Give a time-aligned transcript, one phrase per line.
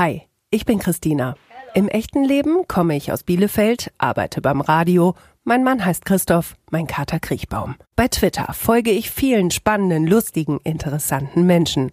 [0.00, 1.34] Hi, ich bin Christina.
[1.74, 5.14] Im echten Leben komme ich aus Bielefeld, arbeite beim Radio.
[5.44, 7.74] Mein Mann heißt Christoph, mein Kater Kriechbaum.
[7.96, 11.90] Bei Twitter folge ich vielen spannenden, lustigen, interessanten Menschen.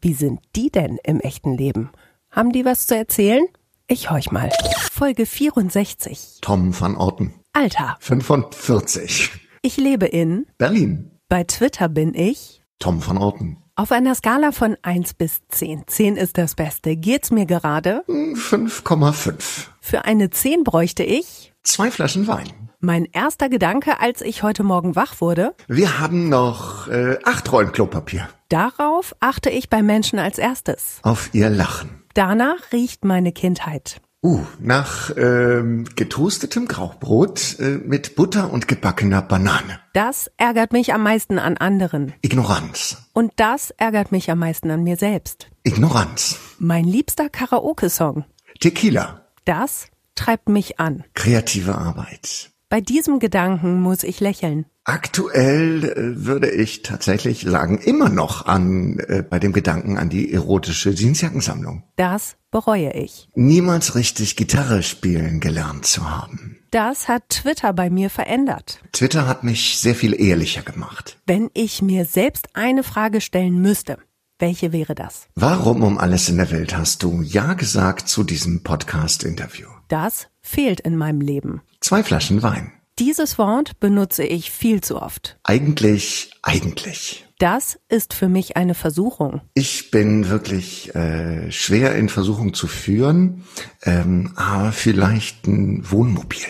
[0.00, 1.90] Wie sind die denn im echten Leben?
[2.30, 3.44] Haben die was zu erzählen?
[3.88, 4.50] Ich horch mal.
[4.92, 6.38] Folge 64.
[6.40, 7.34] Tom van Orten.
[7.54, 7.96] Alter.
[7.98, 9.32] 45.
[9.62, 11.10] Ich lebe in Berlin.
[11.28, 13.64] Bei Twitter bin ich Tom van Orten.
[13.78, 15.84] Auf einer Skala von 1 bis 10.
[15.86, 16.96] 10 ist das Beste.
[16.96, 18.02] Geht's mir gerade?
[18.08, 19.68] 5,5.
[19.80, 22.48] Für eine 10 bräuchte ich zwei Flaschen Wein.
[22.80, 25.54] Mein erster Gedanke, als ich heute Morgen wach wurde.
[25.68, 28.28] Wir haben noch äh, acht Rollen Klopapier.
[28.48, 30.98] Darauf achte ich bei Menschen als erstes.
[31.02, 32.02] Auf ihr Lachen.
[32.14, 34.00] Danach riecht meine Kindheit.
[34.28, 39.80] Uh, nach ähm, getoastetem Graubrot äh, mit Butter und gebackener Banane.
[39.94, 42.12] Das ärgert mich am meisten an anderen.
[42.20, 42.98] Ignoranz.
[43.14, 45.48] Und das ärgert mich am meisten an mir selbst.
[45.62, 46.36] Ignoranz.
[46.58, 48.26] Mein liebster Karaoke-Song.
[48.60, 49.22] Tequila.
[49.46, 51.04] Das treibt mich an.
[51.14, 52.50] Kreative Arbeit.
[52.68, 54.66] Bei diesem Gedanken muss ich lächeln.
[54.84, 60.30] Aktuell äh, würde ich tatsächlich sagen, immer noch an äh, bei dem Gedanken an die
[60.30, 61.84] erotische Jeansjackensammlung.
[61.96, 63.28] Das bereue ich.
[63.34, 66.58] Niemals richtig Gitarre spielen gelernt zu haben.
[66.70, 68.80] Das hat Twitter bei mir verändert.
[68.92, 71.18] Twitter hat mich sehr viel ehrlicher gemacht.
[71.26, 73.98] Wenn ich mir selbst eine Frage stellen müsste,
[74.38, 75.28] welche wäre das?
[75.34, 79.68] Warum um alles in der Welt hast du Ja gesagt zu diesem Podcast-Interview?
[79.88, 81.62] Das fehlt in meinem Leben.
[81.80, 82.72] Zwei Flaschen Wein.
[82.98, 85.38] Dieses Wort benutze ich viel zu oft.
[85.44, 87.27] Eigentlich, eigentlich.
[87.38, 89.42] Das ist für mich eine Versuchung.
[89.54, 93.44] Ich bin wirklich äh, schwer in Versuchung zu führen,
[93.84, 96.46] ähm, aber vielleicht ein Wohnmobil.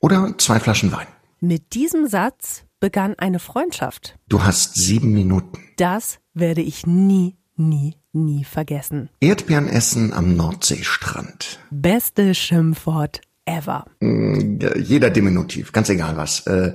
[0.00, 1.06] Oder zwei Flaschen Wein.
[1.40, 4.16] Mit diesem Satz begann eine Freundschaft.
[4.26, 5.58] Du hast sieben Minuten.
[5.76, 9.10] Das werde ich nie, nie, nie vergessen.
[9.20, 11.60] Erdbeeren essen am Nordseestrand.
[11.70, 13.84] Beste Schimpfwort ever.
[14.00, 16.46] Mm, jeder Diminutiv, ganz egal was.
[16.46, 16.74] Äh,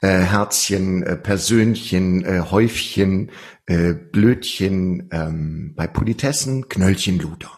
[0.00, 3.30] äh, Herzchen, äh, Persönchen, äh, Häufchen,
[3.66, 7.50] äh, Blödchen, ähm, bei Politessen, Knöllchen, Luder.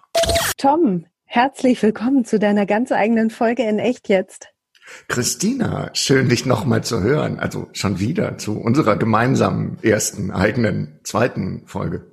[0.56, 4.48] Tom, herzlich willkommen zu deiner ganz eigenen Folge in Echt jetzt.
[5.08, 7.38] Christina, schön dich nochmal zu hören.
[7.38, 12.10] Also schon wieder zu unserer gemeinsamen ersten, eigenen, zweiten Folge.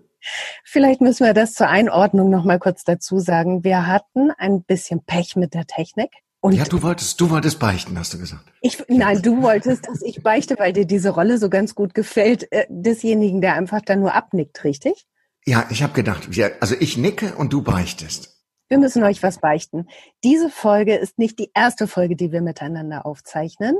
[0.63, 3.63] Vielleicht müssen wir das zur Einordnung nochmal kurz dazu sagen.
[3.63, 6.11] Wir hatten ein bisschen Pech mit der Technik.
[6.47, 8.45] Und ja, du wolltest, du wolltest beichten, hast du gesagt.
[8.61, 12.49] Ich, nein, du wolltest, dass ich beichte, weil dir diese Rolle so ganz gut gefällt,
[12.53, 15.05] äh, desjenigen, der einfach dann nur abnickt, richtig?
[15.45, 18.37] Ja, ich habe gedacht, ja, also ich nicke und du beichtest.
[18.69, 19.89] Wir müssen euch was beichten.
[20.23, 23.77] Diese Folge ist nicht die erste Folge, die wir miteinander aufzeichnen.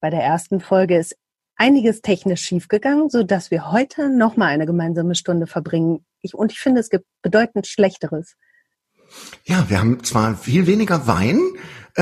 [0.00, 1.16] Bei der ersten Folge ist
[1.56, 6.06] einiges technisch schiefgegangen, so dass wir heute noch mal eine gemeinsame Stunde verbringen.
[6.22, 8.36] Ich, und ich finde, es gibt bedeutend Schlechteres.
[9.44, 11.40] Ja, wir haben zwar viel weniger Wein,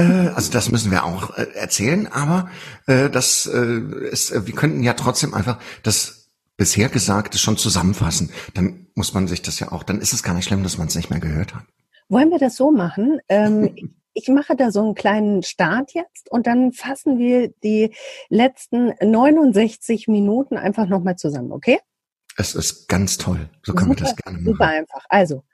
[0.01, 2.49] also das müssen wir auch äh, erzählen, aber
[2.87, 8.31] äh, das äh, ist, äh, wir könnten ja trotzdem einfach das bisher Gesagte schon zusammenfassen.
[8.55, 10.89] Dann muss man sich das ja auch, dann ist es gar nicht schlimm, dass man
[10.89, 11.65] es nicht mehr gehört hat.
[12.09, 13.21] Wollen wir das so machen?
[13.29, 13.75] Ähm,
[14.15, 17.95] ich mache da so einen kleinen Start jetzt und dann fassen wir die
[18.29, 21.79] letzten 69 Minuten einfach nochmal zusammen, okay?
[22.37, 23.49] Es ist ganz toll.
[23.63, 24.47] So können super, wir das gerne machen.
[24.47, 25.05] Super einfach.
[25.09, 25.45] Also,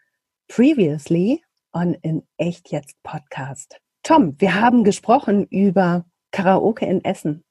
[0.49, 3.81] previously on in Echt Jetzt Podcast.
[4.03, 7.45] Tom, wir haben gesprochen über Karaoke in Essen.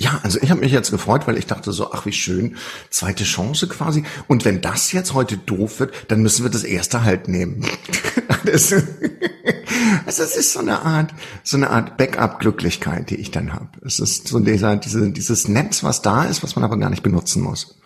[0.00, 2.56] Ja, also ich habe mich jetzt gefreut, weil ich dachte so, ach wie schön,
[2.88, 4.02] zweite Chance quasi.
[4.28, 7.66] Und wenn das jetzt heute doof wird, dann müssen wir das erste halt nehmen.
[8.46, 11.12] das, also es ist so eine Art,
[11.44, 13.68] so eine Art Backup-Glücklichkeit, die ich dann habe.
[13.84, 17.02] Es ist so dieser, diese, dieses Netz, was da ist, was man aber gar nicht
[17.02, 17.78] benutzen muss.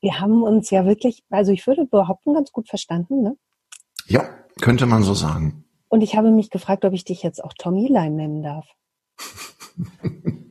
[0.00, 3.36] Wir haben uns ja wirklich, also ich würde behaupten, ganz gut verstanden, ne?
[4.06, 4.24] Ja,
[4.62, 5.66] könnte man so sagen.
[5.88, 8.66] Und ich habe mich gefragt, ob ich dich jetzt auch Tommy Line nennen darf.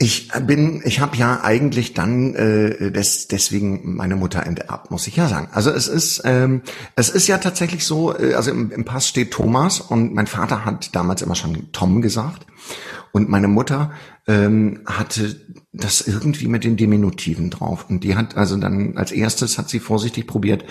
[0.00, 5.16] Ich bin, ich habe ja eigentlich dann äh, des, deswegen meine Mutter enterbt, muss ich
[5.16, 5.48] ja sagen.
[5.50, 6.62] Also es ist, ähm,
[6.94, 10.64] es ist ja tatsächlich so, äh, also im, im Pass steht Thomas und mein Vater
[10.64, 12.46] hat damals immer schon Tom gesagt
[13.12, 13.92] und meine Mutter
[14.26, 15.40] ähm, hatte
[15.72, 17.86] das irgendwie mit den Diminutiven drauf.
[17.88, 20.64] Und die hat also dann als erstes hat sie vorsichtig probiert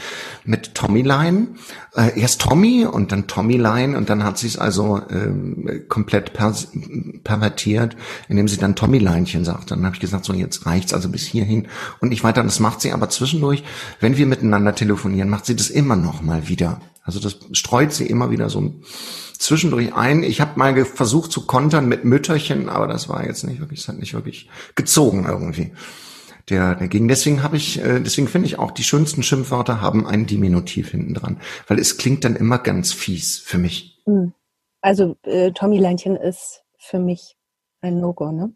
[0.45, 1.49] mit Tommyline.
[1.95, 6.53] Äh, erst Tommy und dann Tommyline und dann hat sie es also ähm, komplett per
[7.23, 7.95] pervertiert,
[8.29, 9.71] indem sie dann Tommyleinchen sagt.
[9.71, 11.67] Dann habe ich gesagt, so jetzt reicht's also bis hierhin
[11.99, 12.43] und nicht weiter.
[12.43, 13.63] Das macht sie aber zwischendurch,
[13.99, 16.79] wenn wir miteinander telefonieren, macht sie das immer noch mal wieder.
[17.07, 18.75] Also das streut sie immer wieder so
[19.39, 20.23] zwischendurch ein.
[20.23, 23.87] Ich habe mal versucht zu kontern mit Mütterchen, aber das war jetzt nicht wirklich, das
[23.87, 25.71] hat nicht wirklich gezogen irgendwie.
[26.49, 27.07] Der, der ging.
[27.07, 31.13] Deswegen habe ich, äh, deswegen finde ich auch, die schönsten Schimpfwörter haben ein Diminutiv hinten
[31.13, 34.01] dran, weil es klingt dann immer ganz fies für mich.
[34.05, 34.33] Hm.
[34.81, 37.35] Also äh, Tommy Leinchen ist für mich
[37.81, 38.53] ein No-Go, ne?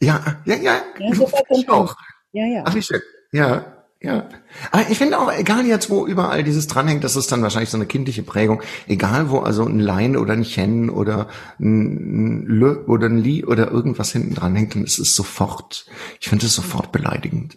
[0.00, 0.82] Ja, ja, ja.
[0.98, 1.12] ja
[1.50, 1.96] ich auch.
[2.32, 2.62] Ja, ja.
[2.66, 3.00] Ach, wie schön.
[3.32, 3.83] Ja.
[4.04, 4.28] Ja.
[4.70, 7.78] Aber ich finde auch, egal jetzt, wo überall dieses dranhängt, das ist dann wahrscheinlich so
[7.78, 8.60] eine kindliche Prägung.
[8.86, 11.28] Egal, wo also ein Lein oder ein Chen oder
[11.58, 15.86] ein Lö oder ein Li oder irgendwas hinten dranhängt, dann ist es sofort,
[16.20, 17.56] ich finde es sofort beleidigend.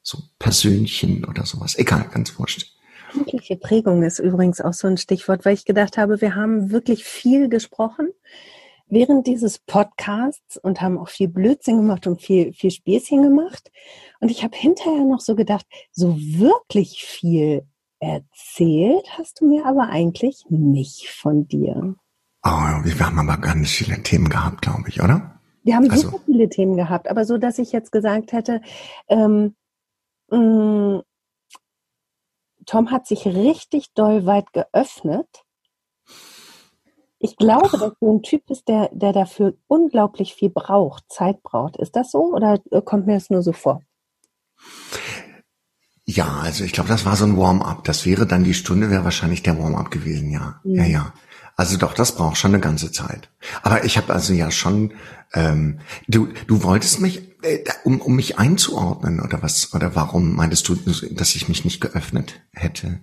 [0.00, 1.76] So Persönchen oder sowas.
[1.76, 2.72] Egal, ganz wurscht.
[3.12, 7.02] Kindliche Prägung ist übrigens auch so ein Stichwort, weil ich gedacht habe, wir haben wirklich
[7.02, 8.10] viel gesprochen
[8.90, 13.70] während dieses Podcasts und haben auch viel Blödsinn gemacht und viel, viel Späßchen gemacht.
[14.20, 17.66] Und ich habe hinterher noch so gedacht, so wirklich viel
[18.00, 21.96] erzählt hast du mir aber eigentlich nicht von dir.
[22.44, 25.40] Oh, wir haben aber ganz viele Themen gehabt, glaube ich, oder?
[25.64, 28.62] Wir haben also, super viele Themen gehabt, aber so, dass ich jetzt gesagt hätte,
[29.08, 29.54] ähm,
[30.30, 31.02] mh, mm,
[32.64, 35.26] Tom hat sich richtig doll weit geöffnet
[37.18, 41.76] ich glaube, dass du ein Typ bist, der, der dafür unglaublich viel braucht, Zeit braucht.
[41.76, 43.82] Ist das so oder äh, kommt mir das nur so vor?
[46.04, 47.84] Ja, also ich glaube, das war so ein Warm-up.
[47.84, 50.60] Das wäre dann die Stunde, wäre wahrscheinlich der Warm-up gewesen, ja.
[50.64, 50.74] Mhm.
[50.74, 51.14] Ja, ja.
[51.56, 53.30] Also doch, das braucht schon eine ganze Zeit.
[53.62, 54.94] Aber ich habe also ja schon,
[55.34, 60.68] ähm, du, du wolltest mich, äh, um, um mich einzuordnen oder was, oder warum meintest
[60.68, 63.00] du, dass ich mich nicht geöffnet hätte?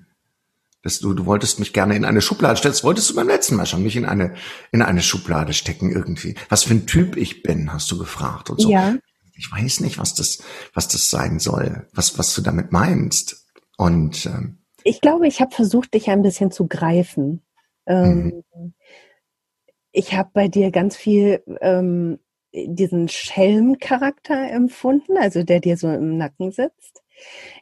[0.85, 2.73] Dass du, du wolltest mich gerne in eine Schublade stellen.
[2.73, 4.35] Das wolltest du beim letzten Mal schon, mich in eine,
[4.71, 6.35] in eine Schublade stecken irgendwie.
[6.47, 8.69] Was für ein Typ ich bin, hast du gefragt und so.
[8.69, 8.93] Ja.
[9.35, 10.43] Ich weiß nicht, was das,
[10.75, 13.47] was das sein soll, was, was du damit meinst.
[13.77, 17.41] Und ähm, ich glaube, ich habe versucht, dich ein bisschen zu greifen.
[17.87, 18.73] Ähm, mhm.
[19.91, 22.19] Ich habe bei dir ganz viel ähm,
[22.53, 27.01] diesen Schelmcharakter empfunden, also der dir so im Nacken sitzt.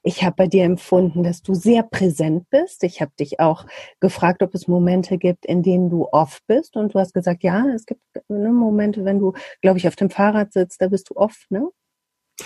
[0.04, 2.84] Ich habe bei dir empfunden, dass du sehr präsent bist.
[2.84, 3.66] Ich habe dich auch
[4.00, 6.76] gefragt, ob es Momente gibt, in denen du off bist.
[6.76, 10.10] Und du hast gesagt, ja, es gibt ne, Momente, wenn du, glaube ich, auf dem
[10.10, 11.70] Fahrrad sitzt, da bist du off, ne?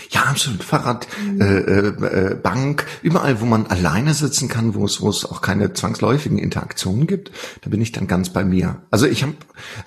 [0.09, 0.63] Ja, absolut.
[0.63, 1.41] Fahrrad, mhm.
[1.41, 5.71] äh, äh, Bank, überall, wo man alleine sitzen kann, wo es, wo es auch keine
[5.71, 8.81] zwangsläufigen Interaktionen gibt, da bin ich dann ganz bei mir.
[8.91, 9.35] Also ich habe,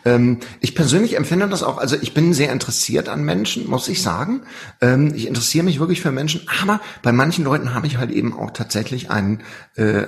[0.07, 1.77] ähm, ich persönlich empfinde das auch.
[1.77, 4.43] Also ich bin sehr interessiert an Menschen, muss ich sagen.
[4.81, 8.33] Ähm, ich interessiere mich wirklich für Menschen, aber bei manchen Leuten habe ich halt eben
[8.33, 9.43] auch tatsächlich einen
[9.77, 10.07] äh,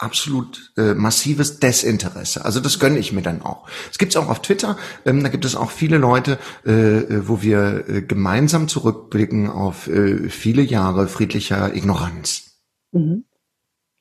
[0.00, 2.44] absolut äh, massives Desinteresse.
[2.44, 3.68] Also das gönne ich mir dann auch.
[3.90, 7.28] Es gibt es auch auf Twitter, ähm, da gibt es auch viele Leute, äh, äh,
[7.28, 12.56] wo wir äh, gemeinsam zurückblicken auf äh, viele Jahre friedlicher Ignoranz.
[12.92, 13.24] Mhm.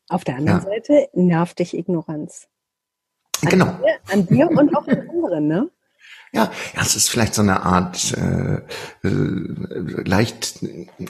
[0.07, 0.65] Auf der anderen ja.
[0.65, 2.47] Seite nervt dich Ignoranz.
[3.41, 3.65] An genau.
[3.65, 5.69] Dir, an dir und auch an anderen, ne?
[6.31, 8.62] Ja, es ist vielleicht so eine Art äh,
[9.03, 10.59] äh, leicht.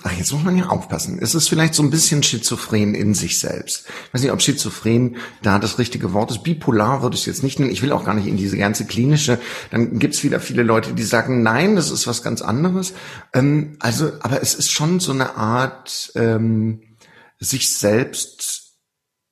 [0.03, 1.19] Ach, jetzt muss man ja aufpassen.
[1.21, 3.85] Es ist vielleicht so ein bisschen schizophren in sich selbst.
[4.07, 6.43] Ich weiß nicht, ob schizophren da das richtige Wort ist.
[6.43, 7.71] Bipolar würde ich jetzt nicht nennen.
[7.71, 9.39] Ich will auch gar nicht in diese ganze klinische.
[9.71, 12.93] Dann gibt's wieder viele Leute, die sagen, nein, das ist was ganz anderes.
[13.33, 16.81] Ähm, also, aber es ist schon so eine Art ähm,
[17.39, 18.77] sich selbst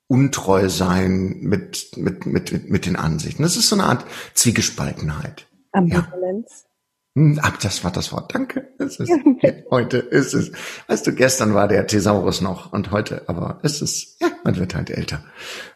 [0.08, 3.44] untreu sein mit, mit, mit, mit den Ansichten.
[3.44, 5.47] Das ist so eine Art Zwiegespaltenheit.
[5.72, 6.66] Ambivalenz.
[6.66, 7.22] Ja.
[7.22, 8.34] Hm, Ab, das war das Wort.
[8.36, 8.74] Danke.
[8.78, 9.12] Es ist,
[9.72, 10.52] heute ist es.
[10.88, 14.76] Weißt du, gestern war der Thesaurus noch und heute, aber es ist, ja, man wird
[14.76, 15.24] halt älter.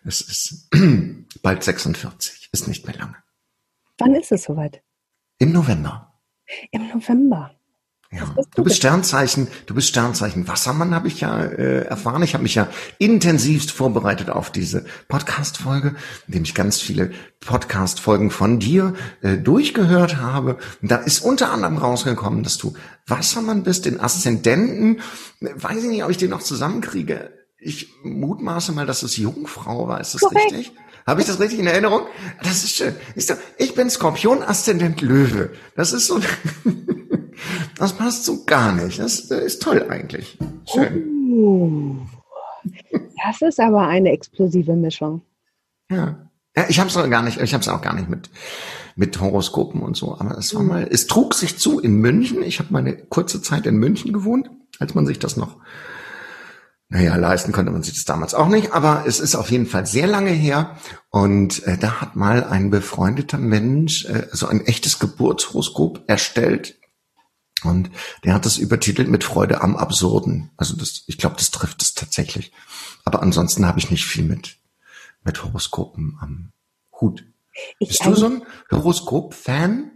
[0.05, 0.69] Es ist
[1.41, 3.15] bald 46, ist nicht mehr lange.
[3.97, 4.83] Wann ist es soweit?
[5.39, 6.13] Im November.
[6.71, 7.55] Im November.
[8.13, 12.23] Ja, du bist Sternzeichen, du bist Sternzeichen Wassermann, habe ich ja äh, erfahren.
[12.23, 15.95] Ich habe mich ja intensivst vorbereitet auf diese Podcast-Folge,
[16.27, 20.57] indem ich ganz viele Podcast-Folgen von dir äh, durchgehört habe.
[20.81, 22.73] Und da ist unter anderem rausgekommen, dass du
[23.07, 24.99] Wassermann bist, den Aszendenten.
[25.39, 27.31] Weiß ich nicht, ob ich den noch zusammenkriege.
[27.59, 30.01] Ich mutmaße mal, dass es Jungfrau war.
[30.01, 30.51] Ist das Korrekt.
[30.51, 30.73] richtig?
[31.05, 32.01] Habe ich das richtig in Erinnerung?
[32.43, 32.95] Das ist schön.
[33.57, 35.51] Ich bin Skorpion, Aszendent Löwe.
[35.75, 36.19] Das ist so.
[37.77, 38.99] Das passt so gar nicht.
[38.99, 40.37] Das ist toll eigentlich.
[40.71, 41.07] Schön.
[41.31, 41.97] Uh,
[43.25, 45.23] das ist aber eine explosive Mischung.
[45.89, 46.29] Ja.
[46.55, 48.29] Ja, ich habe es gar nicht, ich habe es auch gar nicht mit
[48.95, 50.67] mit Horoskopen und so, aber es war mhm.
[50.67, 52.43] mal, es trug sich zu in München.
[52.43, 55.57] Ich habe mal eine kurze Zeit in München gewohnt, als man sich das noch
[56.91, 59.85] naja, leisten konnte man sich das damals auch nicht, aber es ist auf jeden Fall
[59.85, 60.75] sehr lange her.
[61.09, 66.77] Und äh, da hat mal ein befreundeter Mensch äh, so ein echtes Geburtshoroskop erstellt
[67.63, 67.91] und
[68.25, 70.51] der hat das übertitelt mit Freude am Absurden.
[70.57, 72.51] Also das, ich glaube, das trifft es tatsächlich.
[73.05, 74.57] Aber ansonsten habe ich nicht viel mit,
[75.23, 76.51] mit Horoskopen am
[76.99, 77.23] Hut.
[77.79, 79.91] Ich Bist du so ein Horoskop-Fan?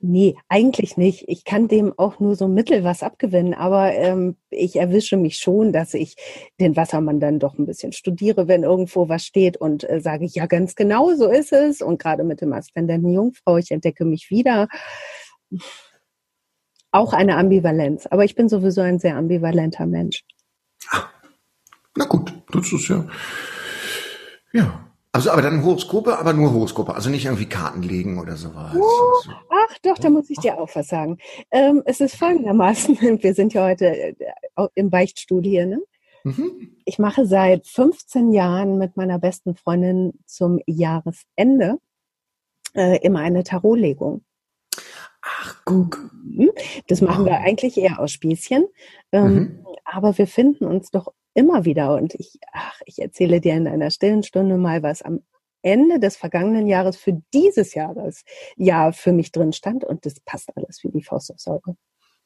[0.00, 1.24] Nee, eigentlich nicht.
[1.26, 5.72] Ich kann dem auch nur so mittel was abgewinnen, aber ähm, ich erwische mich schon,
[5.72, 6.14] dass ich
[6.60, 10.46] den Wassermann dann doch ein bisschen studiere, wenn irgendwo was steht und äh, sage, ja,
[10.46, 11.82] ganz genau so ist es.
[11.82, 14.68] Und gerade mit dem Aszendenten Jungfrau, ich entdecke mich wieder
[16.92, 18.06] auch eine Ambivalenz.
[18.06, 20.24] Aber ich bin sowieso ein sehr ambivalenter Mensch.
[21.96, 23.04] Na gut, das ist ja.
[24.52, 24.87] Ja.
[25.18, 28.72] Also, aber dann Horoskope, aber nur Horoskope, also nicht irgendwie Karten legen oder sowas.
[28.76, 31.18] Oh, ach doch, da muss ich dir auch was sagen.
[31.50, 34.14] Ähm, es ist folgendermaßen, wir sind ja heute äh,
[34.76, 35.80] im Beichtstuhl hier, ne?
[36.22, 36.76] Mhm.
[36.84, 41.78] Ich mache seit 15 Jahren mit meiner besten Freundin zum Jahresende
[42.74, 44.24] äh, immer eine Tarotlegung.
[45.20, 46.12] Ach, guck.
[46.12, 46.52] Mhm.
[46.86, 48.68] Das machen wir eigentlich eher aus Spießchen.
[49.10, 49.66] Ähm, mhm.
[49.84, 51.94] Aber wir finden uns doch immer wieder.
[51.94, 55.20] Und ich, ach, ich erzähle dir in einer stillen Stunde mal, was am
[55.62, 58.22] Ende des vergangenen Jahres für dieses Jahres
[58.56, 59.84] ja für mich drin stand.
[59.84, 61.74] Und das passt alles wie die Faust auf Sorge.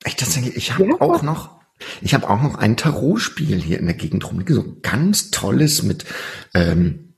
[0.07, 1.61] Ich tatsächlich, ich habe ja, auch noch,
[2.00, 6.07] ich habe auch noch ein Tarotspiel hier in der Gegend rumliegen, so ganz tolles mit
[6.54, 7.09] ähm,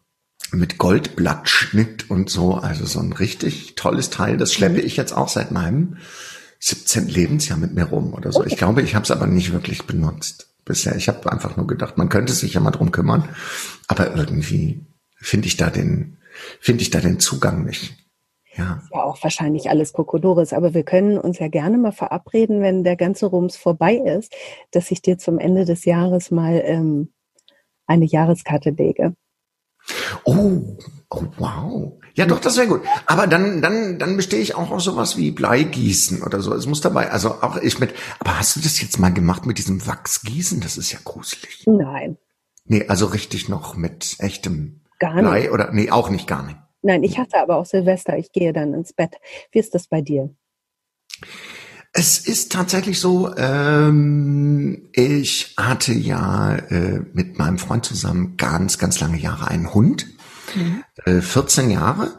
[0.53, 2.55] mit Goldblattschnitt und so.
[2.55, 4.37] Also so ein richtig tolles Teil.
[4.37, 4.87] Das schleppe mhm.
[4.87, 5.97] ich jetzt auch seit meinem
[6.61, 7.09] 17.
[7.09, 8.41] Lebensjahr mit mir rum oder so.
[8.41, 8.51] Okay.
[8.51, 10.97] Ich glaube, ich habe es aber nicht wirklich benutzt bisher.
[10.97, 13.29] Ich habe einfach nur gedacht, man könnte sich ja mal drum kümmern.
[13.89, 16.19] Aber irgendwie finde ich da den,
[16.61, 17.95] finde ich da den Zugang nicht.
[18.57, 18.81] Ja.
[18.83, 22.85] Ist ja auch wahrscheinlich alles Kokodoris, aber wir können uns ja gerne mal verabreden, wenn
[22.85, 24.33] der ganze Rums vorbei ist,
[24.71, 27.13] dass ich dir zum Ende des Jahres mal ähm,
[27.87, 29.15] eine Jahreskarte lege.
[30.25, 30.79] Oh,
[31.11, 31.93] oh wow.
[32.15, 32.83] Ja, doch, das wäre gut.
[33.07, 36.55] Aber dann, dann, dann bestehe ich auch auf sowas wie Bleigießen oder so.
[36.55, 37.93] Es muss dabei, also auch ich mit.
[38.21, 40.61] Aber hast du das jetzt mal gemacht mit diesem Wachsgießen?
[40.61, 41.65] Das ist ja gruselig.
[41.67, 42.17] Nein.
[42.67, 45.23] Nee, also richtig noch mit echtem gar nicht.
[45.23, 46.59] Blei oder nee, auch nicht gar nicht.
[46.83, 48.17] Nein, ich hasse aber auch Silvester.
[48.17, 49.17] Ich gehe dann ins Bett.
[49.51, 50.31] Wie ist das bei dir?
[51.97, 58.99] Es ist tatsächlich so, ähm, ich hatte ja äh, mit meinem Freund zusammen ganz, ganz
[58.99, 60.09] lange Jahre einen Hund,
[60.57, 60.83] mhm.
[61.05, 62.19] äh, 14 Jahre.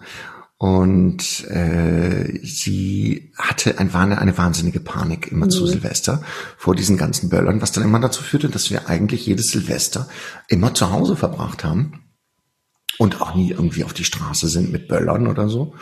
[0.57, 5.51] Und äh, sie hatte ein, eine, eine wahnsinnige Panik immer mhm.
[5.51, 6.23] zu Silvester
[6.57, 10.07] vor diesen ganzen Böllern, was dann immer dazu führte, dass wir eigentlich jedes Silvester
[10.47, 12.05] immer zu Hause verbracht haben
[12.97, 15.75] und auch nie irgendwie auf die Straße sind mit Böllern oder so.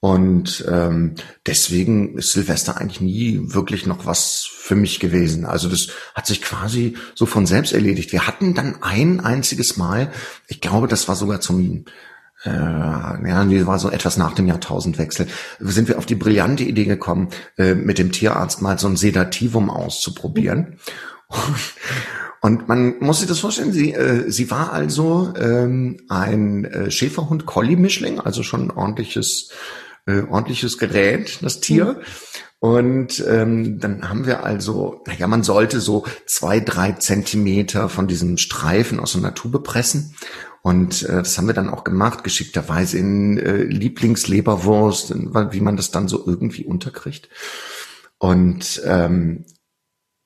[0.00, 1.14] Und ähm,
[1.44, 5.44] deswegen ist Silvester eigentlich nie wirklich noch was für mich gewesen.
[5.44, 8.12] Also das hat sich quasi so von selbst erledigt.
[8.12, 10.12] Wir hatten dann ein einziges Mal,
[10.46, 11.84] ich glaube, das war sogar zum
[12.44, 15.26] äh, ja, die war so etwas nach dem Jahrtausendwechsel,
[15.58, 19.70] sind wir auf die brillante Idee gekommen, äh, mit dem Tierarzt mal so ein Sedativum
[19.70, 20.78] auszuprobieren.
[22.40, 28.20] Und man muss sich das vorstellen, sie, äh, sie war also ähm, ein äh, Schäferhund-Collie-Mischling,
[28.20, 29.50] also schon ein ordentliches
[30.08, 31.84] äh, ordentliches Gerät, das Tier.
[31.84, 31.96] Mhm.
[32.60, 38.36] Und ähm, dann haben wir also, naja, man sollte so zwei, drei Zentimeter von diesem
[38.36, 40.16] Streifen aus so einer Tube pressen.
[40.62, 45.92] Und äh, das haben wir dann auch gemacht, geschickterweise in äh, Lieblingsleberwurst, wie man das
[45.92, 47.28] dann so irgendwie unterkriegt.
[48.18, 49.46] Und ähm,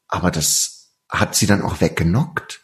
[0.09, 2.62] aber das hat sie dann auch weggenockt.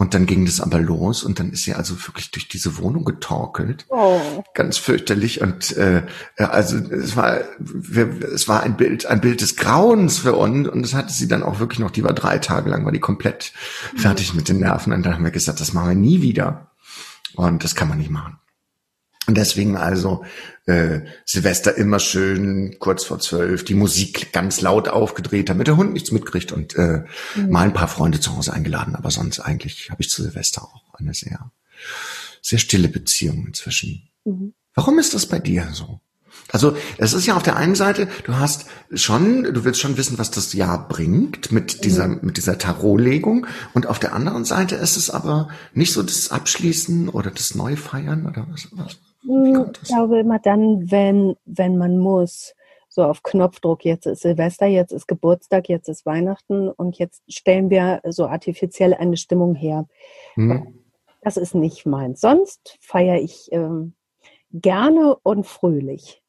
[0.00, 3.04] Und dann ging das aber los und dann ist sie also wirklich durch diese Wohnung
[3.04, 3.84] getorkelt.
[3.90, 4.42] Oh.
[4.54, 5.42] Ganz fürchterlich.
[5.42, 6.04] Und äh,
[6.38, 7.40] also es war,
[8.32, 10.68] es war ein Bild, ein Bild des Grauens für uns.
[10.68, 12.98] Und das hatte sie dann auch wirklich noch, die war drei Tage lang, war die
[12.98, 13.52] komplett
[13.92, 13.98] mhm.
[13.98, 14.94] fertig mit den Nerven.
[14.94, 16.70] Und dann haben wir gesagt, das machen wir nie wieder.
[17.34, 18.38] Und das kann man nicht machen.
[19.26, 20.24] Und deswegen also
[20.66, 25.92] äh, Silvester immer schön kurz vor zwölf, die Musik ganz laut aufgedreht, damit der Hund
[25.92, 27.04] nichts mitkriegt und äh,
[27.36, 27.50] mhm.
[27.50, 28.96] mal ein paar Freunde zu Hause eingeladen.
[28.96, 31.52] Aber sonst eigentlich habe ich zu Silvester auch eine sehr,
[32.42, 34.08] sehr stille Beziehung inzwischen.
[34.24, 34.54] Mhm.
[34.74, 36.00] Warum ist das bei dir so?
[36.52, 40.18] Also es ist ja auf der einen Seite, du hast schon, du willst schon wissen,
[40.18, 42.20] was das Jahr bringt mit dieser mhm.
[42.22, 47.08] mit dieser Tarotlegung und auf der anderen Seite ist es aber nicht so das Abschließen
[47.08, 48.68] oder das Neufeiern oder was.
[48.72, 52.54] was ich glaube immer dann, wenn, wenn man muss,
[52.88, 57.70] so auf Knopfdruck, jetzt ist Silvester, jetzt ist Geburtstag, jetzt ist Weihnachten und jetzt stellen
[57.70, 59.86] wir so artifiziell eine Stimmung her.
[60.34, 60.80] Hm.
[61.22, 62.20] Das ist nicht meins.
[62.20, 63.94] Sonst feiere ich ähm,
[64.52, 66.22] gerne und fröhlich.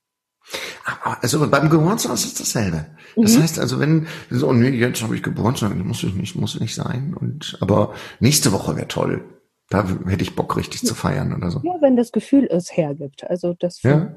[1.22, 2.88] Also beim Geburtstag ist es dasselbe.
[3.16, 3.44] Das mhm.
[3.44, 7.16] heißt also, wenn so, nee, jetzt habe ich Geburtstag, muss ich nicht, muss nicht sein.
[7.20, 9.24] Und aber nächste Woche wäre toll.
[9.72, 11.62] Da hätte ich Bock, richtig zu feiern oder so.
[11.63, 13.24] Ja, wenn das Gefühl es hergibt.
[13.30, 13.82] Also das.
[13.82, 14.13] Ja.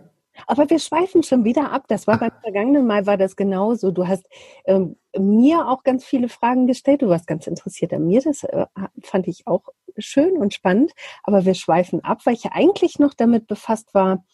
[0.49, 1.85] Aber wir schweifen schon wieder ab.
[1.87, 3.93] Das war beim vergangenen Mal war das genauso.
[3.93, 4.25] Du hast
[4.65, 7.03] ähm, mir auch ganz viele Fragen gestellt.
[7.03, 8.21] Du warst ganz interessiert an mir.
[8.21, 8.67] Das äh,
[9.01, 10.91] fand ich auch schön und spannend.
[11.23, 14.25] Aber wir schweifen ab, weil ich eigentlich noch damit befasst war,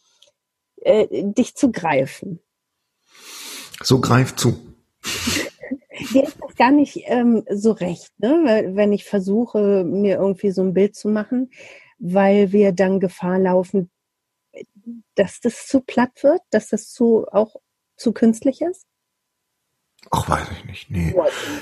[0.77, 2.41] äh, dich zu greifen.
[3.83, 4.59] So greif zu.
[6.13, 8.71] Dir ist das gar nicht ähm, so recht, ne?
[8.75, 11.51] wenn ich versuche, mir irgendwie so ein Bild zu machen,
[11.99, 13.91] weil wir dann Gefahr laufen,
[15.15, 17.57] dass das zu platt wird, dass das zu auch
[17.97, 18.87] zu künstlich ist?
[20.13, 20.91] Ach, weiß ich nicht.
[20.91, 21.15] Nee.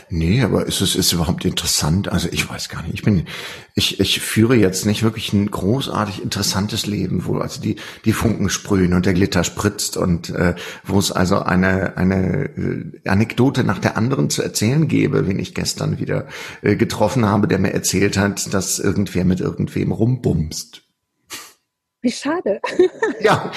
[0.08, 2.08] Nee, aber ist es ist überhaupt interessant?
[2.08, 2.94] Also ich weiß gar nicht.
[2.94, 3.26] Ich bin,
[3.74, 8.48] ich, ich führe jetzt nicht wirklich ein großartig interessantes Leben, wo also die, die Funken
[8.48, 13.80] sprühen und der Glitter spritzt und äh, wo es also eine, eine äh, Anekdote nach
[13.80, 16.26] der anderen zu erzählen gäbe, wen ich gestern wieder
[16.62, 20.87] äh, getroffen habe, der mir erzählt hat, dass irgendwer mit irgendwem rumbumst.
[22.00, 22.60] Wie schade.
[23.20, 23.50] ja,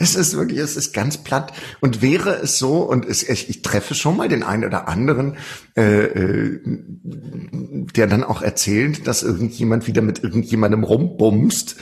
[0.00, 1.52] es ist wirklich, es ist ganz platt.
[1.80, 5.36] Und wäre es so, und es, ich, ich treffe schon mal den einen oder anderen,
[5.76, 11.76] äh, äh, der dann auch erzählt, dass irgendjemand wieder mit irgendjemandem rumbumst.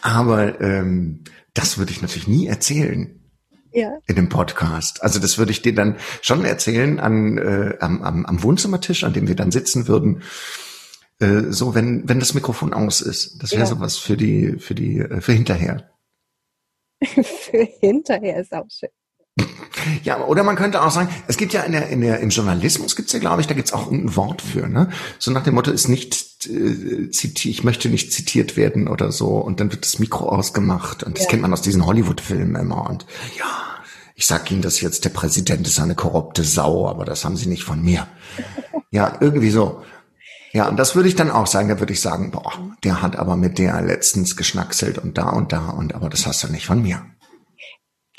[0.00, 3.20] Aber ähm, das würde ich natürlich nie erzählen.
[3.72, 3.98] Ja.
[4.06, 5.02] In dem Podcast.
[5.02, 9.12] Also das würde ich dir dann schon erzählen an, äh, am, am, am Wohnzimmertisch, an
[9.12, 10.22] dem wir dann sitzen würden
[11.20, 13.42] äh, so, wenn, wenn das Mikrofon aus ist.
[13.42, 13.66] Das wäre ja.
[13.66, 15.90] sowas für die, für die, äh, für hinterher.
[17.02, 18.90] für hinterher ist auch schön.
[20.02, 22.96] Ja, oder man könnte auch sagen, es gibt ja in der, in der, im Journalismus
[22.96, 24.90] gibt's ja, glaube ich, da gibt's auch ein Wort für, ne?
[25.18, 29.36] So nach dem Motto ist nicht äh, zitiert, ich möchte nicht zitiert werden oder so,
[29.36, 31.02] und dann wird das Mikro ausgemacht.
[31.02, 31.30] Und das ja.
[31.30, 32.88] kennt man aus diesen Hollywood-Filmen immer.
[32.88, 33.06] Und
[33.38, 33.44] ja,
[34.14, 37.48] ich sag Ihnen das jetzt, der Präsident ist eine korrupte Sau, aber das haben Sie
[37.48, 38.06] nicht von mir.
[38.92, 39.82] Ja, irgendwie so.
[40.56, 41.68] Ja, und das würde ich dann auch sagen.
[41.68, 42.50] Da würde ich sagen, boah,
[42.82, 46.44] der hat aber mit der letztens geschnackselt und da und da und aber das hast
[46.44, 47.04] du nicht von mir.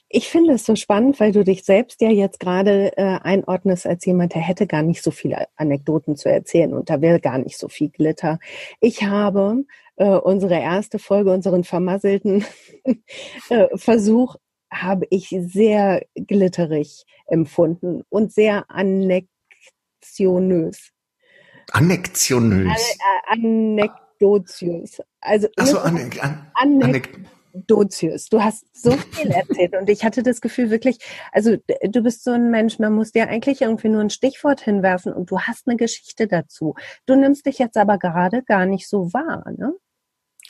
[0.07, 4.05] Ich finde es so spannend, weil du dich selbst ja jetzt gerade äh, einordnest als
[4.05, 7.57] jemand, der hätte gar nicht so viele Anekdoten zu erzählen und da wäre gar nicht
[7.57, 8.37] so viel Glitter.
[8.81, 9.63] Ich habe
[9.95, 12.45] äh, unsere erste Folge, unseren vermasselten
[13.49, 14.35] äh, Versuch,
[14.71, 20.91] habe ich sehr glitterig empfunden und sehr annektionös.
[21.71, 22.97] Annektionös.
[23.27, 23.79] An,
[24.19, 25.01] Anekdotius.
[25.21, 28.29] Also, Achso, Anek an, Anekdotius.
[28.29, 30.99] Du hast so viel erzählt und ich hatte das Gefühl wirklich,
[31.31, 35.13] also du bist so ein Mensch, man muss dir eigentlich irgendwie nur ein Stichwort hinwerfen
[35.13, 36.75] und du hast eine Geschichte dazu.
[37.05, 39.73] Du nimmst dich jetzt aber gerade gar nicht so wahr, ne?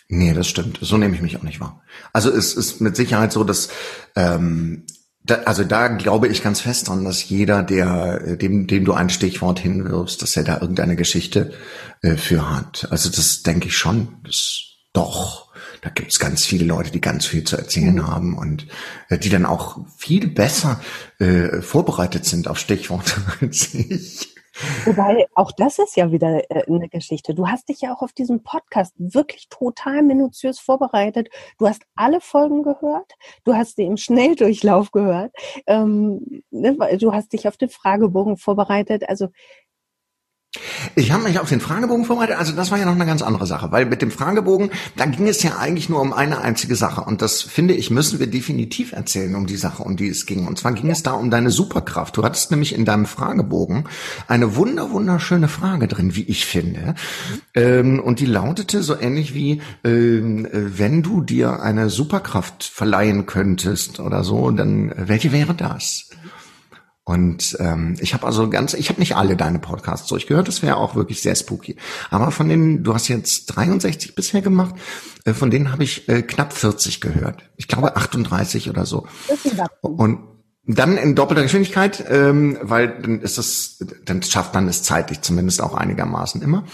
[0.10, 0.80] Nee, das stimmt.
[0.82, 1.84] So nehme ich mich auch nicht wahr.
[2.14, 3.70] Also es ist mit Sicherheit so, dass
[4.16, 4.86] ähm,
[5.28, 8.94] da, also da glaube ich ganz fest dran, dass jeder, der äh, dem, dem du
[8.94, 11.54] ein Stichwort hinwirfst, dass er da irgendeine Geschichte
[12.02, 12.88] äh, für hat.
[12.90, 14.18] Also das denke ich schon.
[14.24, 14.64] Das
[14.98, 15.48] doch.
[15.82, 18.08] Da gibt es ganz viele Leute, die ganz viel zu erzählen mhm.
[18.08, 18.68] haben und
[19.10, 20.82] äh, die dann auch viel besser
[21.20, 24.37] äh, vorbereitet sind auf Stichworte als ich.
[24.86, 27.34] Wobei, auch das ist ja wieder äh, eine Geschichte.
[27.34, 31.30] Du hast dich ja auch auf diesen Podcast wirklich total minutiös vorbereitet.
[31.58, 33.14] Du hast alle Folgen gehört.
[33.44, 35.32] Du hast sie im Schnelldurchlauf gehört.
[35.66, 39.08] Ähm, ne, du hast dich auf den Fragebogen vorbereitet.
[39.08, 39.30] Also
[40.96, 43.46] ich habe mich auf den Fragebogen vorbereitet, also das war ja noch eine ganz andere
[43.46, 47.02] Sache, weil mit dem Fragebogen, da ging es ja eigentlich nur um eine einzige Sache
[47.02, 50.48] und das finde ich, müssen wir definitiv erzählen um die Sache, um die es ging.
[50.48, 52.18] Und zwar ging es da um deine Superkraft.
[52.18, 53.86] Du hattest nämlich in deinem Fragebogen
[54.28, 56.96] eine wunder wunderschöne Frage drin, wie ich finde,
[57.54, 63.26] ähm, und die lautete so ähnlich wie, ähm, äh, wenn du dir eine Superkraft verleihen
[63.26, 66.10] könntest oder so, dann welche wäre das?
[67.08, 70.76] Und ähm, ich habe also ganz, ich habe nicht alle deine Podcasts durchgehört, das wäre
[70.76, 71.78] auch wirklich sehr spooky.
[72.10, 74.76] Aber von denen, du hast jetzt 63 bisher gemacht,
[75.24, 77.50] äh, von denen habe ich äh, knapp 40 gehört.
[77.56, 79.08] Ich glaube 38 oder so.
[79.80, 80.20] Und
[80.66, 85.62] dann in doppelter Geschwindigkeit, ähm, weil dann ist das, dann schafft man es zeitlich zumindest
[85.62, 86.66] auch einigermaßen immer.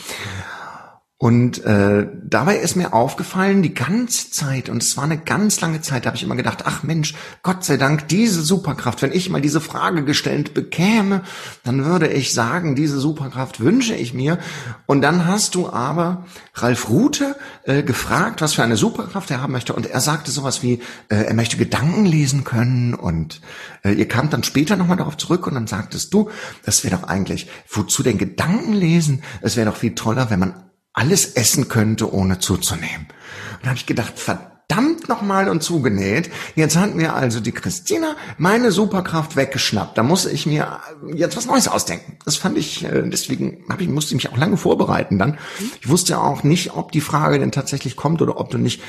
[1.24, 5.80] Und äh, dabei ist mir aufgefallen, die ganze Zeit, und es war eine ganz lange
[5.80, 9.30] Zeit, da habe ich immer gedacht, ach Mensch, Gott sei Dank, diese Superkraft, wenn ich
[9.30, 11.22] mal diese Frage gestellt bekäme,
[11.64, 14.38] dann würde ich sagen, diese Superkraft wünsche ich mir.
[14.86, 19.54] Und dann hast du aber Ralf Rute äh, gefragt, was für eine Superkraft er haben
[19.54, 19.72] möchte.
[19.72, 22.94] Und er sagte sowas wie, äh, er möchte Gedanken lesen können.
[22.94, 23.40] Und
[23.86, 26.30] äh, ihr kamt dann später nochmal darauf zurück und dann sagtest du,
[26.66, 29.24] das wäre doch eigentlich, wozu denn Gedanken lesen?
[29.42, 30.56] Es wäre doch viel toller, wenn man
[30.94, 33.08] alles essen könnte, ohne zuzunehmen.
[33.54, 36.30] Und da habe ich gedacht, verdammt nochmal und zugenäht.
[36.56, 39.98] Jetzt hat mir also die Christina meine Superkraft weggeschnappt.
[39.98, 40.80] Da muss ich mir
[41.14, 42.18] jetzt was Neues ausdenken.
[42.26, 45.38] Das fand ich, äh, deswegen hab ich, musste ich mich auch lange vorbereiten dann.
[45.82, 48.82] Ich wusste auch nicht, ob die Frage denn tatsächlich kommt oder ob du nicht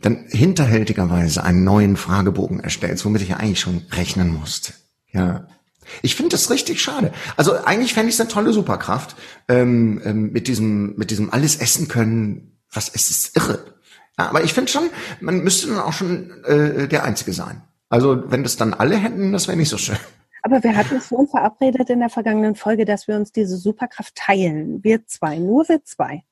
[0.00, 4.74] dann hinterhältigerweise einen neuen Fragebogen erstellst, womit ich ja eigentlich schon rechnen musste.
[5.12, 5.46] Ja,
[6.02, 7.12] ich finde das richtig schade.
[7.36, 9.16] Also eigentlich fände ich es eine tolle Superkraft
[9.48, 12.58] ähm, ähm, mit diesem mit diesem alles essen können.
[12.72, 13.74] Was es ist irre.
[14.18, 17.62] Ja, aber ich finde schon, man müsste dann auch schon äh, der Einzige sein.
[17.88, 19.96] Also wenn das dann alle hätten, das wäre nicht so schön.
[20.42, 24.14] Aber wir hatten es schon verabredet in der vergangenen Folge, dass wir uns diese Superkraft
[24.14, 24.84] teilen.
[24.84, 26.22] Wir zwei, nur wir zwei.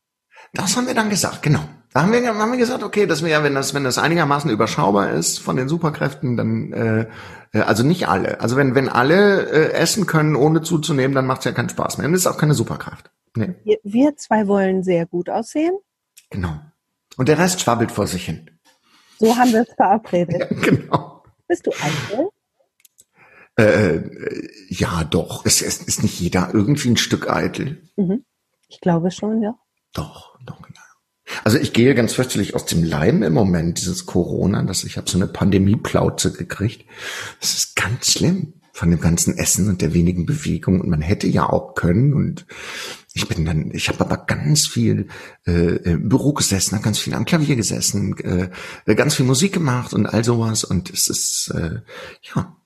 [0.53, 1.65] Das haben wir dann gesagt, genau.
[1.93, 4.51] Da haben wir, haben wir gesagt, okay, dass wir ja, wenn das, wenn das einigermaßen
[4.51, 7.07] überschaubar ist von den Superkräften, dann äh,
[7.53, 8.41] äh, also nicht alle.
[8.41, 11.99] Also wenn, wenn alle äh, essen können, ohne zuzunehmen, dann macht es ja keinen Spaß
[11.99, 12.07] mehr.
[12.07, 13.11] Dann ist auch keine Superkraft.
[13.37, 13.55] Nee.
[13.65, 15.75] Wir, wir zwei wollen sehr gut aussehen.
[16.31, 16.61] Genau.
[17.17, 18.51] Und der Rest schwabbelt vor sich hin.
[19.19, 20.51] So haben wir es verabredet.
[20.51, 21.23] Ja, genau.
[21.47, 22.29] Bist du eitel?
[23.57, 24.01] Äh,
[24.69, 25.45] ja, doch.
[25.45, 27.83] Es, es ist nicht jeder irgendwie ein Stück eitel.
[27.97, 28.25] Mhm.
[28.69, 29.55] Ich glaube schon, ja.
[29.93, 30.32] Doch.
[31.45, 35.11] Also ich gehe ganz fürchterlich aus dem Leim im Moment, dieses Corona, dass ich habe
[35.11, 36.85] so eine Pandemieplauze gekriegt.
[37.41, 40.81] Das ist ganz schlimm von dem ganzen Essen und der wenigen Bewegung.
[40.81, 42.15] Und man hätte ja auch können.
[42.15, 42.47] Und
[43.13, 45.09] ich bin dann, ich habe aber ganz viel
[45.47, 50.07] äh, im Büro gesessen, ganz viel am Klavier gesessen, äh, ganz viel Musik gemacht und
[50.07, 50.65] all sowas.
[50.65, 51.81] Und es ist, äh,
[52.35, 52.57] ja,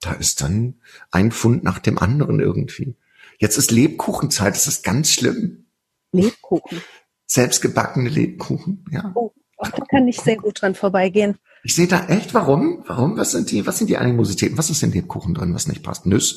[0.00, 0.74] da ist dann
[1.10, 2.96] ein Pfund nach dem anderen irgendwie.
[3.38, 5.66] Jetzt ist Lebkuchenzeit, das ist ganz schlimm.
[6.12, 6.80] Lebkuchen
[7.26, 9.12] selbstgebackene Lebkuchen, ja.
[9.14, 11.38] Oh, da kann ich sehr gut dran vorbeigehen.
[11.62, 12.84] Ich sehe da echt, warum?
[12.86, 13.16] Warum?
[13.16, 14.58] Was sind die, was sind die Animositäten?
[14.58, 16.04] Was ist in Lebkuchen drin, was nicht passt?
[16.06, 16.36] Nüsse?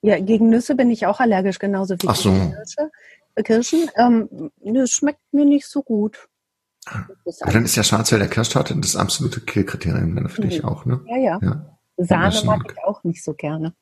[0.00, 2.30] Ja, gegen Nüsse bin ich auch allergisch, genauso wie Ach so.
[2.30, 2.90] Kirsche,
[3.34, 3.90] äh, Kirschen.
[3.96, 6.28] Ähm, das schmeckt mir nicht so gut.
[6.86, 10.48] Aber dann ist ja Schwarzwälder Kirschtorte das absolute Killkriterium dann für mhm.
[10.48, 11.00] dich auch, ne?
[11.08, 11.38] Ja, ja.
[11.42, 11.76] ja.
[11.98, 13.74] Sahne mag ich auch nicht so gerne.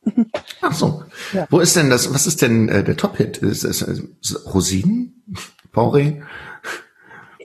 [0.62, 1.02] Ach so.
[1.32, 1.46] Ja.
[1.50, 3.38] Wo ist denn das, was ist denn äh, der Top-Hit?
[3.38, 5.24] Ist, ist, ist Rosinen?
[5.74, 6.22] Porree?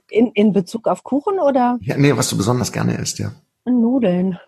[0.10, 1.78] In, in Bezug auf Kuchen oder?
[1.82, 3.34] Ja, nee, was du besonders gerne isst, ja.
[3.66, 4.40] Nudeln.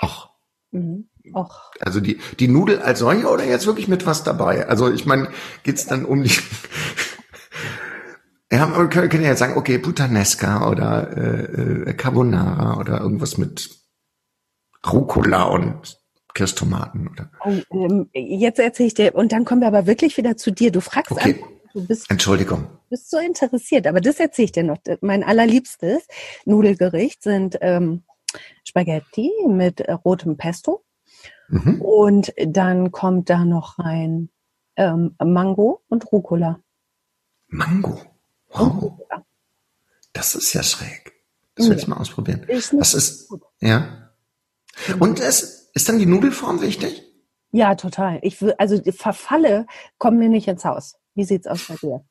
[0.00, 0.30] Ach.
[0.70, 1.08] Mhm.
[1.34, 1.72] Och.
[1.80, 4.66] Also die, die Nudel als solche oder jetzt wirklich mit was dabei?
[4.68, 5.28] Also ich meine,
[5.62, 6.30] geht's dann um die
[8.52, 13.70] Ja, man könnte ja jetzt sagen, okay, Puttanesca oder äh, äh, Carbonara oder irgendwas mit
[14.90, 16.00] Rucola und
[16.34, 17.30] Kirschtomaten oder.
[17.44, 20.72] Oh, ähm, jetzt erzähle ich dir, und dann kommen wir aber wirklich wieder zu dir.
[20.72, 21.40] Du fragst okay.
[21.40, 22.62] an, Du bist, Entschuldigung.
[22.62, 24.78] Du bist so interessiert, aber das erzähle ich dir noch.
[25.00, 26.06] Mein allerliebstes
[26.44, 28.02] Nudelgericht sind ähm,
[28.64, 30.84] Spaghetti mit äh, rotem Pesto.
[31.48, 31.80] Mhm.
[31.80, 34.30] Und dann kommt da noch rein
[34.76, 36.60] ähm, Mango und Rucola.
[37.48, 38.00] Mango?
[38.48, 38.98] Wow.
[40.12, 41.12] Das ist ja schräg.
[41.54, 42.44] Das will ich mal ausprobieren.
[42.44, 43.42] Ist das ist, gut.
[43.60, 44.10] ja.
[44.98, 47.04] Und es, ist dann die Nudelform wichtig?
[47.52, 48.18] Ja, total.
[48.22, 49.66] Ich will, also Verfalle
[49.98, 50.99] kommen mir nicht ins Haus.
[51.14, 52.04] Wie sieht's aus bei dir?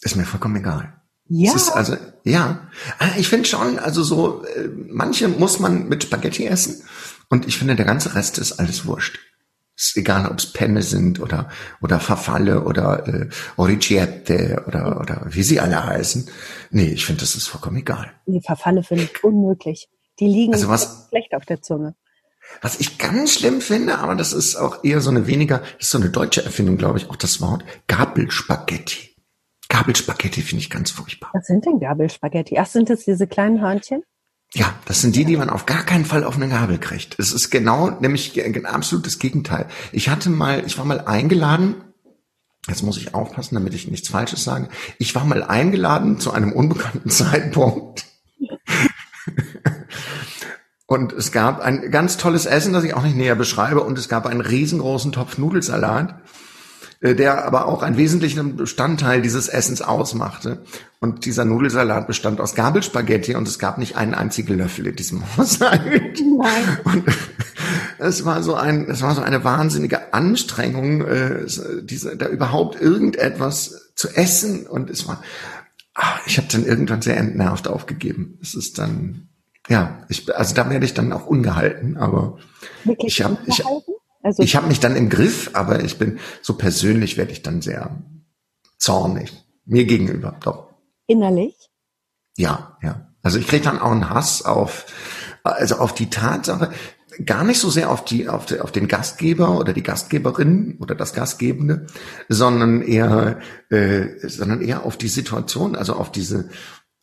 [0.00, 1.00] Ist mir vollkommen egal.
[1.28, 1.52] Ja.
[1.54, 2.68] Es ist also, ja.
[2.98, 6.82] Ah, ich finde schon, also so, äh, manche muss man mit Spaghetti essen
[7.28, 9.18] und ich finde, der ganze Rest ist alles wurscht.
[9.76, 15.42] Ist egal, ob es Penne sind oder oder Verfalle oder äh, Origette oder oder wie
[15.42, 16.28] sie alle heißen.
[16.70, 18.10] Nee, ich finde, das ist vollkommen egal.
[18.26, 19.88] Die Verfalle finde ich unmöglich.
[20.18, 21.94] Die liegen also was, schlecht auf der Zunge.
[22.60, 25.90] Was ich ganz schlimm finde, aber das ist auch eher so eine weniger, das ist
[25.90, 29.16] so eine deutsche Erfindung, glaube ich, auch das Wort Gabelspaghetti.
[29.68, 31.30] Gabelspaghetti finde ich ganz furchtbar.
[31.34, 32.58] Was sind denn Gabelspaghetti?
[32.58, 34.02] Ach, sind das diese kleinen Hörnchen?
[34.54, 37.18] Ja, das sind die, die man auf gar keinen Fall auf eine Gabel kriegt.
[37.18, 39.66] Es ist genau, nämlich ein absolutes Gegenteil.
[39.92, 41.74] Ich hatte mal, ich war mal eingeladen,
[42.66, 44.68] jetzt muss ich aufpassen, damit ich nichts Falsches sage.
[44.98, 48.06] Ich war mal eingeladen zu einem unbekannten Zeitpunkt.
[50.88, 53.82] Und es gab ein ganz tolles Essen, das ich auch nicht näher beschreibe.
[53.82, 56.16] Und es gab einen riesengroßen Topf Nudelsalat.
[57.00, 60.64] Äh, der aber auch einen wesentlichen Bestandteil dieses Essens ausmachte.
[60.98, 65.22] Und dieser Nudelsalat bestand aus Gabelspaghetti und es gab nicht einen einzigen Löffel in diesem
[65.36, 66.20] Haushalt.
[66.20, 66.78] Nein.
[66.82, 67.04] Und
[67.98, 71.46] es war so ein, es war so eine wahnsinnige Anstrengung, äh,
[71.84, 74.66] diese, da überhaupt irgendetwas zu essen.
[74.66, 75.22] Und es war,
[75.94, 78.40] ach, ich habe dann irgendwann sehr entnervt aufgegeben.
[78.42, 79.28] Es ist dann,
[79.68, 82.38] ja, ich, also da werde ich dann auch ungehalten, aber
[82.84, 83.62] Wirklich ich habe, ich,
[84.22, 87.60] also ich habe mich dann im Griff, aber ich bin so persönlich werde ich dann
[87.62, 87.96] sehr
[88.78, 89.32] zornig
[89.64, 90.68] mir gegenüber, doch.
[91.06, 91.54] Innerlich?
[92.36, 93.08] Ja, ja.
[93.22, 94.86] Also ich kriege dann auch einen Hass auf,
[95.42, 96.70] also auf die Tatsache,
[97.24, 100.94] gar nicht so sehr auf die, auf, die, auf den Gastgeber oder die Gastgeberin oder
[100.94, 101.86] das Gastgebende,
[102.28, 106.48] sondern eher, äh, sondern eher auf die Situation, also auf diese,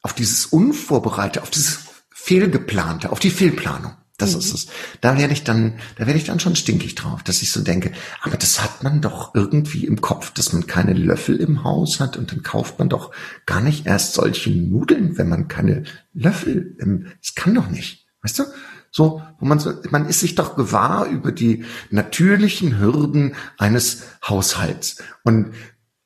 [0.01, 1.79] auf dieses Unvorbereitete, auf dieses
[2.25, 3.91] Fehlgeplante, auf die Fehlplanung.
[4.17, 4.39] Das mhm.
[4.39, 4.67] ist es.
[4.99, 7.91] Da werde ich dann, da werde ich dann schon stinkig drauf, dass ich so denke,
[8.23, 12.17] aber das hat man doch irgendwie im Kopf, dass man keine Löffel im Haus hat
[12.17, 13.11] und dann kauft man doch
[13.45, 15.83] gar nicht erst solche Nudeln, wenn man keine
[16.13, 18.07] Löffel im, es kann doch nicht.
[18.23, 18.45] Weißt du?
[18.89, 24.97] So, wo man so, man ist sich doch gewahr über die natürlichen Hürden eines Haushalts.
[25.23, 25.53] Und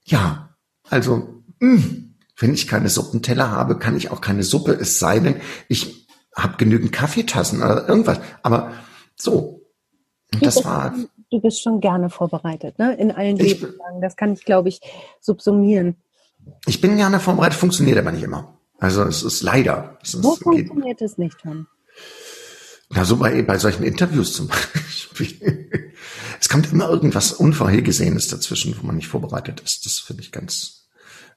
[0.04, 0.58] ja,
[0.90, 5.20] also, mh, hm, wenn ich keine Suppenteller habe, kann ich auch keine Suppe, es sei
[5.20, 5.36] denn,
[5.68, 5.99] ich
[6.44, 8.20] habe genügend Kaffeetassen oder irgendwas.
[8.44, 8.74] Aber
[9.16, 9.62] so.
[10.34, 10.96] Und das war.
[11.32, 12.96] Du bist schon gerne vorbereitet, ne?
[12.96, 14.02] In allen Lebenslagen.
[14.02, 14.82] Das kann ich, glaube ich,
[15.20, 15.96] subsumieren.
[16.66, 18.58] Ich bin gerne vorbereitet, funktioniert aber nicht immer.
[18.80, 19.98] Also es ist leider.
[20.02, 21.68] Es Wo ist, funktioniert es nicht, Tom?
[22.90, 25.92] Na, so bei, bei solchen Interviews zum Beispiel.
[26.40, 29.86] es kommt immer irgendwas Unvorhergesehenes dazwischen, wo man nicht vorbereitet ist.
[29.86, 30.79] Das finde ich ganz,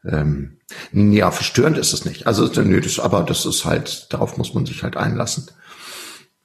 [0.04, 0.58] ähm,
[0.92, 2.26] ja, verstörend ist es nicht.
[2.26, 5.50] Also nö, das, aber das ist halt, darauf muss man sich halt einlassen.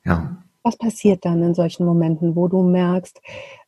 [0.05, 0.37] Ja.
[0.63, 3.21] Was passiert dann in solchen Momenten, wo du merkst,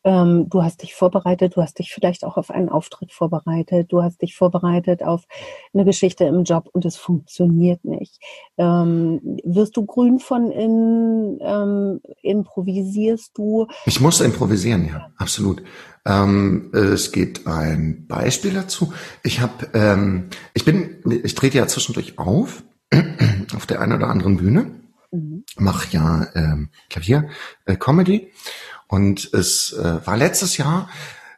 [0.04, 4.04] ähm, du hast dich vorbereitet, du hast dich vielleicht auch auf einen Auftritt vorbereitet, du
[4.04, 5.24] hast dich vorbereitet auf
[5.74, 8.20] eine Geschichte im Job und es funktioniert nicht.
[8.58, 13.68] Ähm, wirst du grün von in, ähm, improvisierst du?
[13.86, 15.64] Ich muss improvisieren, ja, absolut.
[16.10, 18.92] Ähm, es gibt ein Beispiel dazu.
[19.24, 22.64] Ich habe, ähm, ich bin, ich trete ja zwischendurch auf
[23.56, 24.72] auf der einen oder anderen Bühne,
[25.12, 25.44] mhm.
[25.58, 27.30] mache ja ähm, Klavier,
[27.66, 28.32] äh, Comedy
[28.88, 30.90] und es äh, war letztes Jahr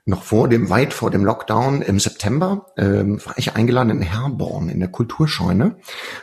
[0.06, 4.70] noch vor dem, weit vor dem Lockdown im September, ähm, war ich eingeladen in Herborn
[4.70, 5.76] in der Kulturscheune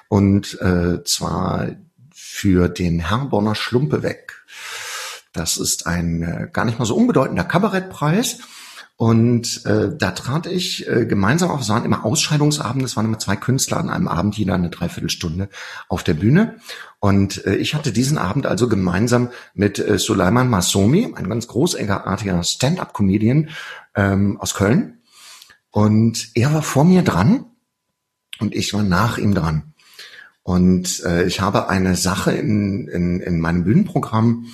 [0.08, 1.68] und äh, zwar
[2.10, 4.42] für den Herborner Schlumpe weg.
[5.38, 8.38] Das ist ein äh, gar nicht mal so unbedeutender Kabarettpreis.
[8.96, 13.20] Und äh, da trat ich äh, gemeinsam auf, es waren immer Ausscheidungsabende, es waren immer
[13.20, 15.48] zwei Künstler an einem Abend, jeder eine Dreiviertelstunde
[15.88, 16.56] auf der Bühne.
[16.98, 22.42] Und äh, ich hatte diesen Abend also gemeinsam mit äh, Suleiman Masomi, ein ganz großartiger
[22.42, 23.50] Stand-up-Comedian
[23.94, 24.98] ähm, aus Köln.
[25.70, 27.44] Und er war vor mir dran
[28.40, 29.74] und ich war nach ihm dran.
[30.42, 34.46] Und äh, ich habe eine Sache in, in, in meinem Bühnenprogramm,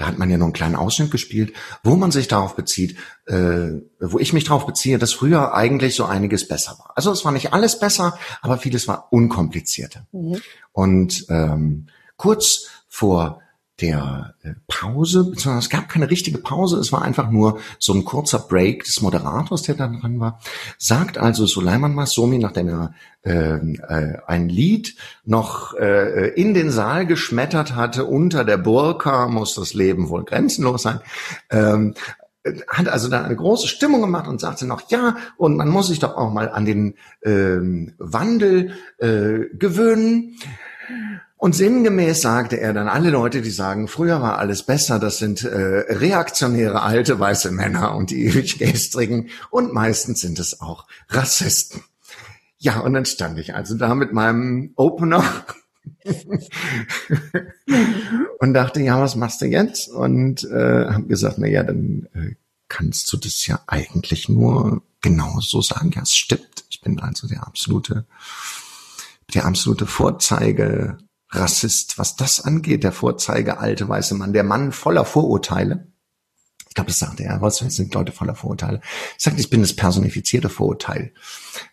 [0.00, 1.52] da hat man ja nur einen kleinen Ausschnitt gespielt,
[1.84, 3.68] wo man sich darauf bezieht, äh,
[4.00, 6.92] wo ich mich darauf beziehe, dass früher eigentlich so einiges besser war.
[6.94, 10.06] Also es war nicht alles besser, aber vieles war unkomplizierter.
[10.12, 10.40] Mhm.
[10.72, 13.42] Und ähm, kurz vor
[13.80, 18.04] der äh, Pause, beziehungsweise es gab keine richtige Pause, es war einfach nur so ein
[18.04, 20.40] kurzer Break des Moderators, der da dran war,
[20.78, 27.06] sagt also Suleiman Masomi, nachdem er äh, äh, ein Lied noch äh, in den Saal
[27.06, 31.00] geschmettert hatte, unter der Burka muss das Leben wohl grenzenlos sein,
[31.50, 31.94] ähm,
[32.68, 35.98] hat also da eine große Stimmung gemacht und sagte noch, ja, und man muss sich
[35.98, 40.36] doch auch mal an den ähm, Wandel äh, gewöhnen.
[41.40, 45.42] Und sinngemäß sagte er dann, alle Leute, die sagen, früher war alles besser, das sind
[45.42, 51.82] äh, reaktionäre alte weiße Männer und die ewig gestrigen und meistens sind es auch Rassisten.
[52.58, 55.24] Ja, und dann stand ich also da mit meinem Opener
[58.38, 59.88] und dachte, ja, was machst du jetzt?
[59.88, 62.34] Und äh, habe gesagt, na ja, dann äh,
[62.68, 65.90] kannst du das ja eigentlich nur genauso sagen.
[65.94, 66.66] Ja, es stimmt.
[66.68, 68.04] Ich bin also der absolute,
[69.32, 70.98] der absolute Vorzeige
[71.30, 75.86] Rassist, was das angeht, der Vorzeige alte weiße Mann, der Mann voller Vorurteile.
[76.68, 78.80] Ich glaube, das sagte er, was sind Leute voller Vorurteile.
[79.18, 81.12] Ich sagte, ich bin das personifizierte Vorurteil,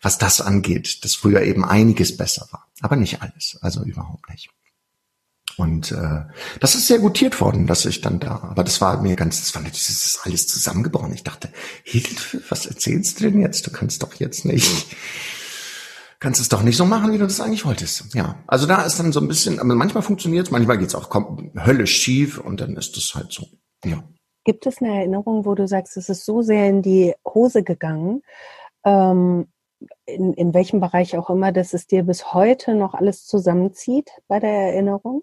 [0.02, 4.50] was das angeht, das früher eben einiges besser war, aber nicht alles, also überhaupt nicht.
[5.56, 6.22] Und äh,
[6.60, 9.54] das ist sehr gutiert worden, dass ich dann da, aber das war mir ganz, das
[9.54, 11.12] war natürlich, das ist alles zusammengebrochen.
[11.12, 11.48] Ich dachte,
[11.82, 13.66] Hilfe, was erzählst du denn jetzt?
[13.66, 14.86] Du kannst doch jetzt nicht,
[16.20, 18.14] kannst es doch nicht so machen, wie du das eigentlich wolltest.
[18.14, 21.10] Ja, also da ist dann so ein bisschen, aber manchmal funktioniert es, manchmal geht's auch
[21.10, 23.46] komm, höllisch schief und dann ist es halt so.
[23.84, 24.02] Ja.
[24.44, 28.22] Gibt es eine Erinnerung, wo du sagst, es ist so sehr in die Hose gegangen,
[28.84, 29.46] ähm,
[30.06, 34.40] in, in welchem Bereich auch immer, dass es dir bis heute noch alles zusammenzieht bei
[34.40, 35.22] der Erinnerung?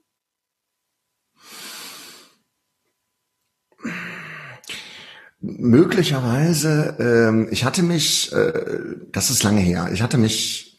[5.39, 10.74] Möglicherweise, ähm, ich hatte mich, äh, das ist lange her, ich hatte mich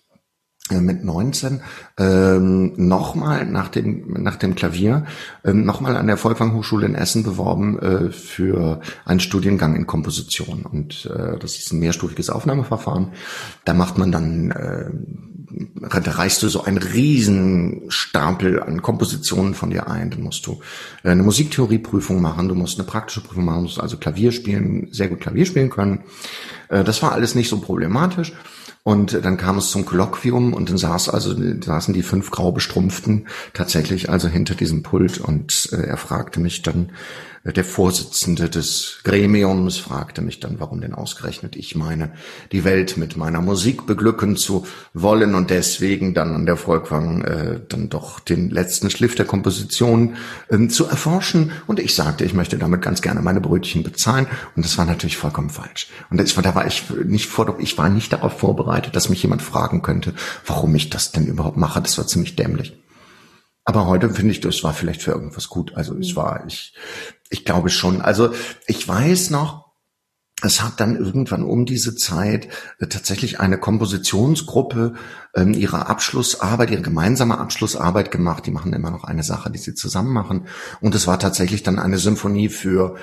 [0.71, 1.61] mit 19
[1.97, 5.07] ähm, nochmal nach dem nach dem Klavier
[5.45, 10.67] ähm, nochmal an der Volkwang Hochschule in Essen beworben äh, für einen Studiengang in Komposition
[10.67, 13.13] und äh, das ist ein mehrstufiges Aufnahmeverfahren.
[13.65, 14.91] Da macht man dann äh,
[15.81, 20.11] da reichst du so einen riesen Stapel an Kompositionen von dir ein.
[20.11, 20.61] Dann musst du
[21.03, 24.89] äh, eine Musiktheorieprüfung machen, du musst eine praktische Prüfung machen, du musst also Klavier spielen,
[24.91, 26.01] sehr gut Klavier spielen können.
[26.69, 28.33] Äh, das war alles nicht so problematisch.
[28.87, 33.27] Und dann kam es zum Kolloquium und dann saß also, saßen die fünf grau bestrumpften
[33.53, 36.91] tatsächlich also hinter diesem Pult und äh, er fragte mich dann,
[37.53, 42.11] der Vorsitzende des Gremiums fragte mich dann, warum denn ausgerechnet ich meine,
[42.53, 47.61] die Welt mit meiner Musik beglücken zu wollen und deswegen dann an der Volkwang äh,
[47.69, 50.17] dann doch den letzten Schliff der Komposition
[50.49, 51.53] äh, zu erforschen.
[51.67, 54.27] Und ich sagte, ich möchte damit ganz gerne meine Brötchen bezahlen.
[54.57, 55.89] Und das war natürlich vollkommen falsch.
[56.11, 59.43] Und das, da war ich nicht vor, ich war nicht darauf vorbereitet, dass mich jemand
[59.43, 61.81] fragen könnte, warum ich das denn überhaupt mache.
[61.81, 62.77] Das war ziemlich dämlich.
[63.67, 65.75] Aber heute finde ich, das war vielleicht für irgendwas gut.
[65.75, 66.73] Also es war, ich,
[67.31, 68.01] ich glaube schon.
[68.01, 68.33] Also
[68.69, 69.67] ich weiß noch,
[70.41, 72.47] es hat dann irgendwann um diese Zeit
[72.79, 74.95] äh, tatsächlich eine Kompositionsgruppe
[75.35, 78.47] ähm, ihre Abschlussarbeit, ihre gemeinsame Abschlussarbeit gemacht.
[78.47, 80.47] Die machen immer noch eine Sache, die sie zusammen machen.
[80.81, 82.97] Und es war tatsächlich dann eine Symphonie für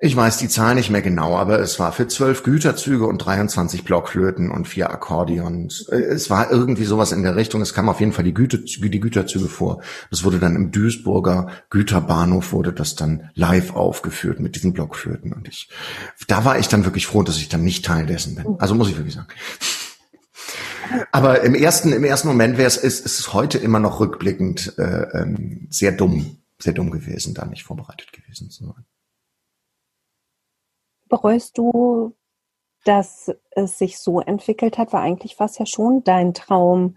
[0.00, 3.82] ich weiß die Zahl nicht mehr genau, aber es war für zwölf Güterzüge und 23
[3.82, 5.88] Blockflöten und vier Akkordeons.
[5.88, 7.60] Es war irgendwie sowas in der Richtung.
[7.62, 9.82] Es kam auf jeden Fall die, Güte, die Güterzüge vor.
[10.10, 15.32] Das wurde dann im Duisburger Güterbahnhof wurde das dann live aufgeführt mit diesen Blockflöten.
[15.32, 15.68] Und ich,
[16.28, 18.54] da war ich dann wirklich froh, dass ich dann nicht Teil dessen bin.
[18.60, 19.28] Also muss ich wirklich sagen.
[21.10, 24.78] Aber im ersten, im ersten Moment wäre es, ist, ist es heute immer noch rückblickend
[24.78, 28.84] äh, ähm, sehr dumm, sehr dumm gewesen, da nicht vorbereitet gewesen zu sein.
[31.08, 32.14] Bereust du,
[32.84, 34.92] dass es sich so entwickelt hat?
[34.92, 36.96] Weil eigentlich war es ja schon dein Traum,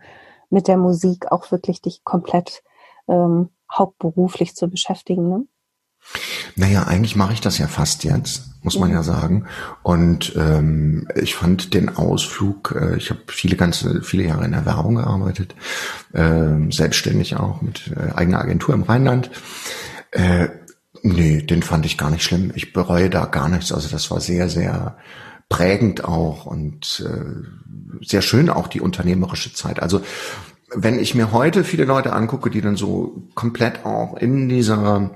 [0.51, 2.61] mit der Musik auch wirklich dich komplett
[3.07, 5.47] ähm, hauptberuflich zu beschäftigen, ne?
[6.55, 9.45] Naja, eigentlich mache ich das ja fast jetzt, muss man ja sagen.
[9.83, 14.65] Und ähm, ich fand den Ausflug, äh, ich habe viele ganze, viele Jahre in der
[14.65, 15.55] Werbung gearbeitet,
[16.13, 19.29] äh, selbstständig auch mit äh, eigener Agentur im Rheinland.
[20.11, 20.49] Äh,
[21.03, 22.51] Nee, den fand ich gar nicht schlimm.
[22.55, 23.71] Ich bereue da gar nichts.
[23.71, 24.97] Also das war sehr, sehr
[25.49, 29.81] prägend auch und äh, sehr schön auch die unternehmerische Zeit.
[29.81, 30.01] Also
[30.73, 35.11] wenn ich mir heute viele Leute angucke, die dann so komplett auch in dieser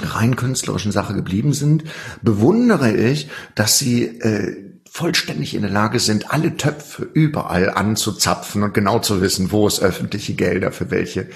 [0.00, 1.84] rein künstlerischen Sache geblieben sind,
[2.22, 4.67] bewundere ich, dass sie äh,
[4.98, 9.80] vollständig in der Lage sind, alle Töpfe überall anzuzapfen und genau zu wissen, wo es
[9.80, 11.28] öffentliche Gelder für welche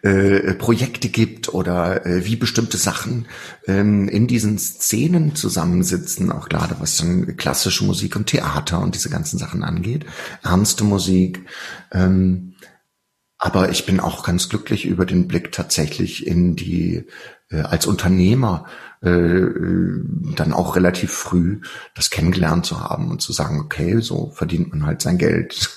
[0.00, 3.26] äh, Projekte gibt oder äh, wie bestimmte Sachen
[3.66, 9.10] ähm, in diesen Szenen zusammensitzen, auch gerade was dann klassische Musik und Theater und diese
[9.10, 10.06] ganzen Sachen angeht,
[10.42, 11.44] ernste Musik.
[11.92, 12.51] Ähm,
[13.44, 17.08] aber ich bin auch ganz glücklich über den Blick tatsächlich in die
[17.50, 18.66] äh, als Unternehmer
[19.00, 19.46] äh,
[20.36, 21.60] dann auch relativ früh
[21.96, 25.76] das kennengelernt zu haben und zu sagen, okay, so verdient man halt sein Geld.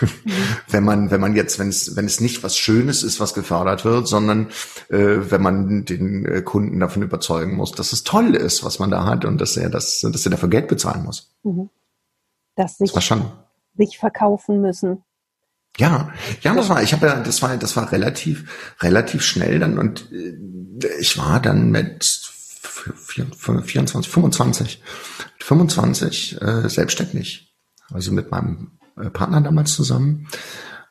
[0.00, 0.06] Mhm.
[0.70, 3.84] wenn man, wenn man jetzt, wenn es, wenn es nicht was Schönes ist, was gefördert
[3.84, 4.50] wird, sondern
[4.88, 8.92] äh, wenn man den äh, Kunden davon überzeugen muss, dass es toll ist, was man
[8.92, 11.32] da hat und dass er das, dass er dafür Geld bezahlen muss.
[11.42, 11.68] Mhm.
[12.54, 13.32] Dass sich, das war schon.
[13.76, 15.02] sich verkaufen müssen.
[15.78, 19.78] Ja, ja, das war, ich habe ja, das war, das war relativ, relativ schnell dann
[19.78, 20.36] und äh,
[21.00, 24.82] ich war dann mit 24, 25,
[25.40, 27.54] 25 äh, selbstständig,
[27.90, 30.28] also mit meinem äh, Partner damals zusammen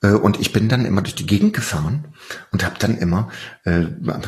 [0.10, 2.08] und ich bin dann immer durch die Gegend gefahren
[2.52, 3.30] und habe dann immer
[3.66, 3.86] äh,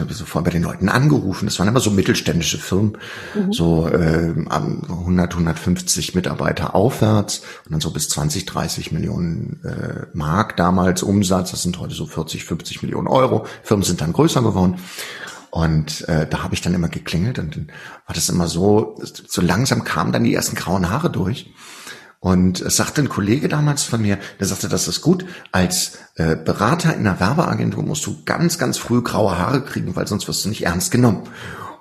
[0.10, 1.46] sofort bei den Leuten angerufen.
[1.46, 2.98] Das waren immer so mittelständische Firmen,
[3.34, 3.52] mhm.
[3.52, 10.58] so äh, 100, 150 Mitarbeiter aufwärts und dann so bis 20, 30 Millionen äh, Mark
[10.58, 11.52] damals Umsatz.
[11.52, 13.48] Das sind heute so 40, 50 Millionen Euro.
[13.64, 14.76] Firmen sind dann größer geworden.
[15.50, 17.68] Und äh, da habe ich dann immer geklingelt und dann
[18.08, 21.54] war das immer so, so langsam kamen dann die ersten grauen Haare durch.
[22.24, 26.38] Und es sagte ein Kollege damals von mir, der sagte, das ist gut, als äh,
[26.38, 30.46] Berater in einer Werbeagentur musst du ganz, ganz früh graue Haare kriegen, weil sonst wirst
[30.46, 31.24] du nicht ernst genommen.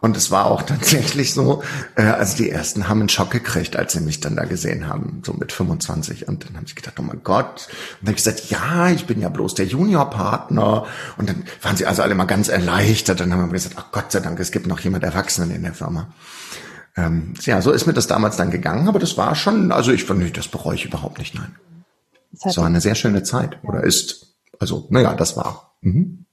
[0.00, 1.62] Und es war auch tatsächlich so,
[1.94, 5.22] äh, also die ersten haben einen Schock gekriegt, als sie mich dann da gesehen haben,
[5.24, 6.26] so mit 25.
[6.26, 7.68] Und dann haben sie gedacht, oh mein Gott.
[7.68, 10.86] Und dann habe ich gesagt, ja, ich bin ja bloß der Juniorpartner.
[11.18, 13.20] Und dann waren sie also alle mal ganz erleichtert.
[13.20, 15.74] Dann haben wir gesagt, ach Gott sei Dank, es gibt noch jemand Erwachsenen in der
[15.74, 16.08] Firma.
[16.96, 20.04] Ähm, ja, so ist mir das damals dann gegangen, aber das war schon, also ich
[20.04, 21.56] fand, das bereue ich überhaupt nicht, nein.
[22.44, 24.36] Es war eine sehr schöne Zeit oder ist.
[24.58, 25.74] Also, naja, das war.
[25.80, 26.26] Mhm.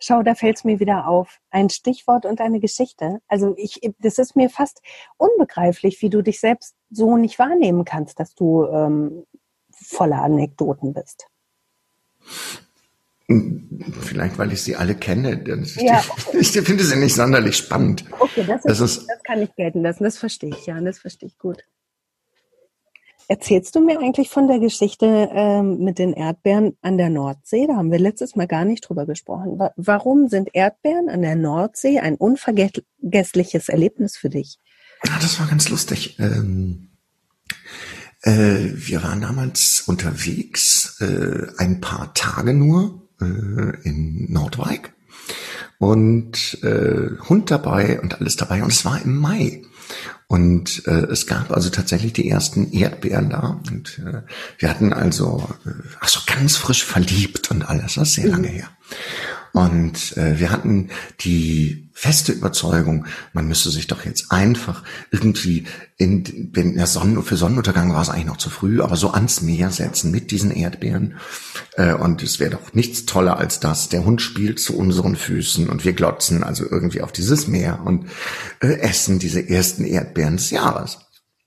[0.00, 1.40] Schau, da fällt es mir wieder auf.
[1.50, 3.20] Ein Stichwort und eine Geschichte.
[3.26, 4.80] Also ich, das ist mir fast
[5.16, 9.24] unbegreiflich, wie du dich selbst so nicht wahrnehmen kannst, dass du ähm,
[9.72, 11.26] voller Anekdoten bist.
[13.28, 15.44] Vielleicht, weil ich sie alle kenne.
[15.62, 16.38] Ich, ja, okay.
[16.40, 18.04] ich finde sie nicht sonderlich spannend.
[18.18, 20.04] Okay, das, ist, das, ist, das kann ich gelten lassen.
[20.04, 21.62] Das verstehe ich, ja, das verstehe ich gut.
[23.30, 27.66] Erzählst du mir eigentlich von der Geschichte ähm, mit den Erdbeeren an der Nordsee?
[27.66, 29.60] Da haben wir letztes Mal gar nicht drüber gesprochen.
[29.76, 34.58] Warum sind Erdbeeren an der Nordsee ein unvergessliches Erlebnis für dich?
[35.04, 36.18] Ja, das war ganz lustig.
[36.18, 36.88] Ähm,
[38.22, 44.92] äh, wir waren damals unterwegs, äh, ein paar Tage nur äh, in Nordwijk
[45.78, 49.62] und äh, Hund dabei und alles dabei und es war im Mai.
[50.26, 53.60] Und äh, es gab also tatsächlich die ersten Erdbeeren da.
[53.70, 54.20] Und äh,
[54.58, 58.48] wir hatten also, äh, ach so ganz frisch verliebt und alles, das ist sehr lange
[58.48, 58.52] mhm.
[58.52, 58.68] her.
[59.52, 60.90] Und äh, wir hatten
[61.20, 65.64] die feste Überzeugung, man müsste sich doch jetzt einfach irgendwie
[65.96, 69.42] in, wenn der Sonnen, für Sonnenuntergang war es eigentlich noch zu früh, aber so ans
[69.42, 71.16] Meer setzen mit diesen Erdbeeren.
[71.76, 73.88] Äh, und es wäre doch nichts toller als das.
[73.88, 78.06] Der Hund spielt zu unseren Füßen und wir glotzen also irgendwie auf dieses Meer und
[78.60, 80.98] äh, essen diese ersten Erdbeeren des Jahres.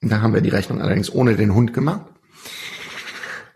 [0.01, 2.10] Da haben wir die Rechnung allerdings ohne den Hund gemacht.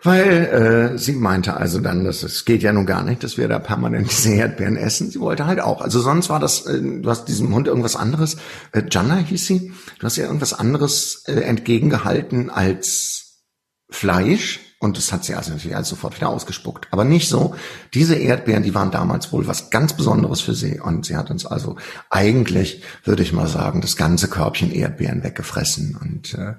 [0.05, 3.47] Weil äh, sie meinte also dann, dass es geht ja nun gar nicht, dass wir
[3.47, 5.09] da permanent diese Erdbeeren essen.
[5.09, 5.81] Sie wollte halt auch.
[5.81, 8.37] Also sonst war das, äh, du hast diesem Hund irgendwas anderes,
[8.71, 13.41] äh, Janna hieß sie, du hast ihr irgendwas anderes äh, entgegengehalten als
[13.89, 14.59] Fleisch.
[14.79, 16.87] Und das hat sie also natürlich alles sofort wieder ausgespuckt.
[16.91, 17.55] Aber nicht so.
[17.95, 20.79] Diese Erdbeeren, die waren damals wohl was ganz Besonderes für sie.
[20.79, 21.77] Und sie hat uns also
[22.11, 25.97] eigentlich, würde ich mal sagen, das ganze Körbchen Erdbeeren weggefressen.
[25.99, 26.53] Und äh,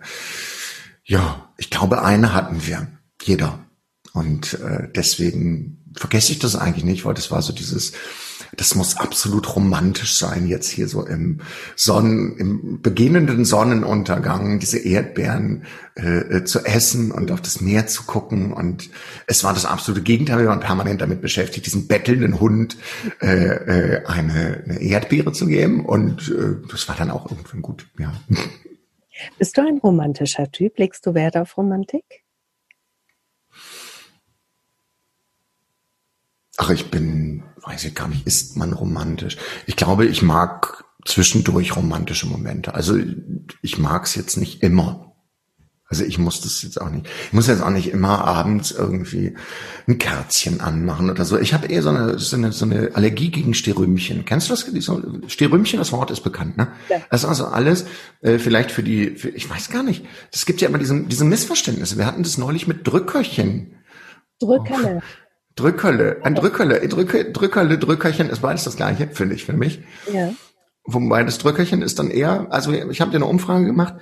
[1.05, 2.88] ja, ich glaube, eine hatten wir
[3.26, 3.66] jeder.
[4.12, 7.92] Und äh, deswegen vergesse ich das eigentlich nicht, weil das war so dieses,
[8.56, 11.40] das muss absolut romantisch sein, jetzt hier so im
[11.74, 15.64] Sonnen, im beginnenden Sonnenuntergang diese Erdbeeren
[15.96, 18.52] äh, äh, zu essen und auf das Meer zu gucken.
[18.52, 18.90] Und
[19.26, 20.38] es war das absolute Gegenteil.
[20.38, 22.76] Wir waren permanent damit beschäftigt, diesem bettelnden Hund
[23.20, 25.84] äh, äh, eine, eine Erdbeere zu geben.
[25.84, 28.12] Und äh, das war dann auch irgendwann gut, ja.
[29.38, 30.78] Bist du ein romantischer Typ?
[30.78, 32.25] Legst du Wert auf Romantik?
[36.57, 39.36] Ach, ich bin, weiß ich gar nicht, ist man romantisch?
[39.66, 42.74] Ich glaube, ich mag zwischendurch romantische Momente.
[42.74, 42.98] Also
[43.62, 45.07] ich mag es jetzt nicht immer.
[45.88, 47.07] Also ich muss das jetzt auch nicht.
[47.26, 49.36] Ich muss jetzt auch nicht immer abends irgendwie
[49.86, 51.38] ein Kerzchen anmachen oder so.
[51.38, 54.24] Ich habe eher so eine, so eine, so eine Allergie gegen Sterümchen.
[54.24, 54.66] Kennst du das?
[55.28, 56.68] Sterümchen, das Wort ist bekannt, ne?
[56.88, 56.96] Ja.
[57.11, 57.86] Das ist also alles,
[58.20, 60.04] äh, vielleicht für die, für, ich weiß gar nicht.
[60.32, 61.98] Es gibt ja immer diese, diese Missverständnisse.
[61.98, 63.76] Wir hatten das neulich mit Drückerchen.
[64.40, 65.02] Drückerle.
[65.04, 65.25] Oh.
[65.57, 69.82] Drückerle, ein Drückerle, Drücke, Drückerle, Drückerchen ist beides das gleiche, finde ich für mich.
[70.12, 70.32] Ja.
[70.84, 73.94] Wobei das Drückerchen ist dann eher, also ich habe dir eine Umfrage gemacht.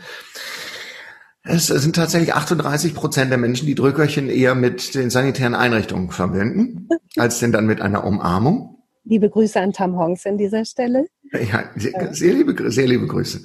[1.44, 6.88] Es sind tatsächlich 38 Prozent der Menschen, die Drückerchen eher mit den sanitären Einrichtungen verbinden,
[7.16, 8.82] als denn dann mit einer Umarmung.
[9.04, 11.06] Liebe Grüße an Tam Hongs an dieser Stelle.
[11.32, 13.42] Ja, sehr, sehr liebe, sehr liebe Grüße.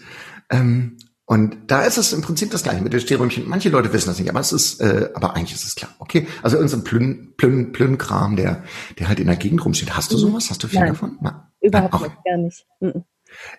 [0.50, 0.98] Ähm,
[1.30, 3.48] und da ist es im Prinzip das gleiche mit den Stehrümchen.
[3.48, 5.94] Manche Leute wissen das nicht, aber es ist, äh, aber eigentlich ist es klar.
[6.00, 8.64] Okay, also irgendein Plünn, Plünn, Plünn-Kram, der,
[8.98, 9.96] der halt in der Gegend rumsteht.
[9.96, 10.22] Hast du mhm.
[10.22, 10.50] sowas?
[10.50, 11.20] Hast du viel Nein, davon?
[11.22, 12.66] Nein, überhaupt Nein, nicht, gar nicht.
[12.80, 13.04] Mhm.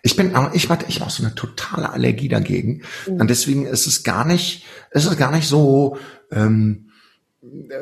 [0.03, 2.83] Ich bin, aber ich warte, ich habe auch so eine totale Allergie dagegen.
[3.07, 3.21] Mhm.
[3.21, 5.97] Und deswegen ist es gar nicht, ist es gar nicht so,
[6.33, 6.91] ähm,
[7.41, 7.77] äh,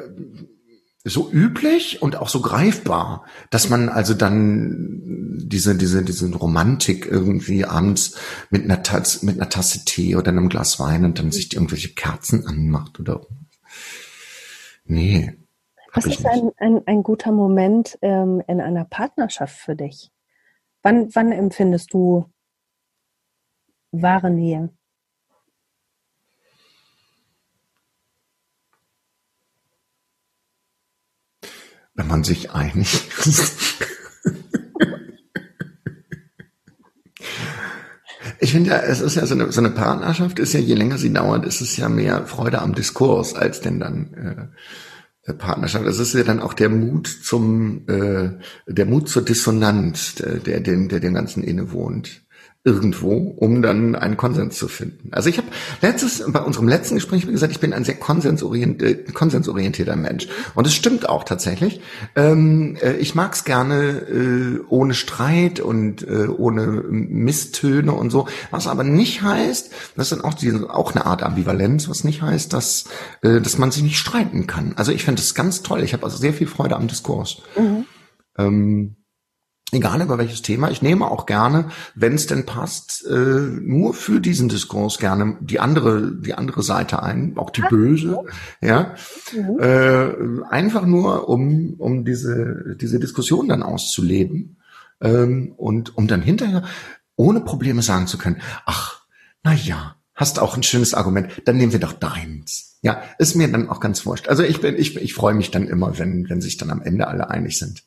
[1.09, 7.65] so üblich und auch so greifbar, dass man also dann diese diese diese Romantik irgendwie
[7.65, 8.17] abends
[8.51, 11.95] mit einer Tasse mit einer Tasse Tee oder einem Glas Wein und dann sich irgendwelche
[11.95, 13.27] Kerzen anmacht oder
[14.85, 15.37] nee,
[15.95, 20.11] Was ist ein, ein, ein, guter Moment ähm, in einer Partnerschaft für dich?
[20.83, 22.27] Wann, wann empfindest du
[23.91, 24.71] wahre Nähe?
[31.99, 33.53] Wenn man sich einig ist.
[38.39, 40.97] Ich finde ja, es ist ja so eine, so eine Partnerschaft, ist ja, je länger
[40.97, 44.49] sie dauert, ist es ja mehr Freude am Diskurs als denn dann
[45.27, 45.87] äh, Partnerschaft.
[45.87, 48.31] Es ist ja dann auch der Mut zum, äh,
[48.69, 52.23] der Mut zur Dissonanz, der, der, dem, der dem Ganzen innewohnt
[52.65, 55.11] irgendwo, um dann einen Konsens zu finden.
[55.13, 55.47] Also ich habe
[55.81, 60.29] letztes, bei unserem letzten Gespräch gesagt, ich bin ein sehr konsensorientierter, äh, konsensorientierter Mensch.
[60.55, 61.81] Und es stimmt auch tatsächlich.
[62.17, 68.27] Ähm, äh, ich mag es gerne äh, ohne Streit und äh, ohne Misstöne und so.
[68.51, 72.23] Was aber nicht heißt, das ist dann auch, diese, auch eine Art Ambivalenz, was nicht
[72.23, 72.85] heißt, dass,
[73.23, 74.75] äh, dass man sich nicht streiten kann.
[74.77, 75.83] Also ich finde es ganz toll.
[75.83, 77.41] Ich habe also sehr viel Freude am Diskurs.
[77.57, 77.85] Mhm.
[78.37, 78.97] Ähm,
[79.73, 84.21] egal über welches Thema, ich nehme auch gerne, wenn es denn passt, äh, nur für
[84.21, 88.19] diesen Diskurs gerne die andere, die andere Seite ein, auch die böse,
[88.61, 88.95] ja,
[89.33, 89.61] mhm.
[89.61, 94.59] äh, einfach nur um um diese diese Diskussion dann auszuleben
[95.01, 96.65] ähm, und um dann hinterher
[97.17, 99.03] ohne Probleme sagen zu können, ach,
[99.43, 102.79] na ja, hast auch ein schönes Argument, dann nehmen wir doch deins.
[102.83, 104.29] Ja, ist mir dann auch ganz wurscht.
[104.29, 107.09] Also ich bin, ich, ich freue mich dann immer, wenn, wenn sich dann am Ende
[107.09, 107.83] alle einig sind.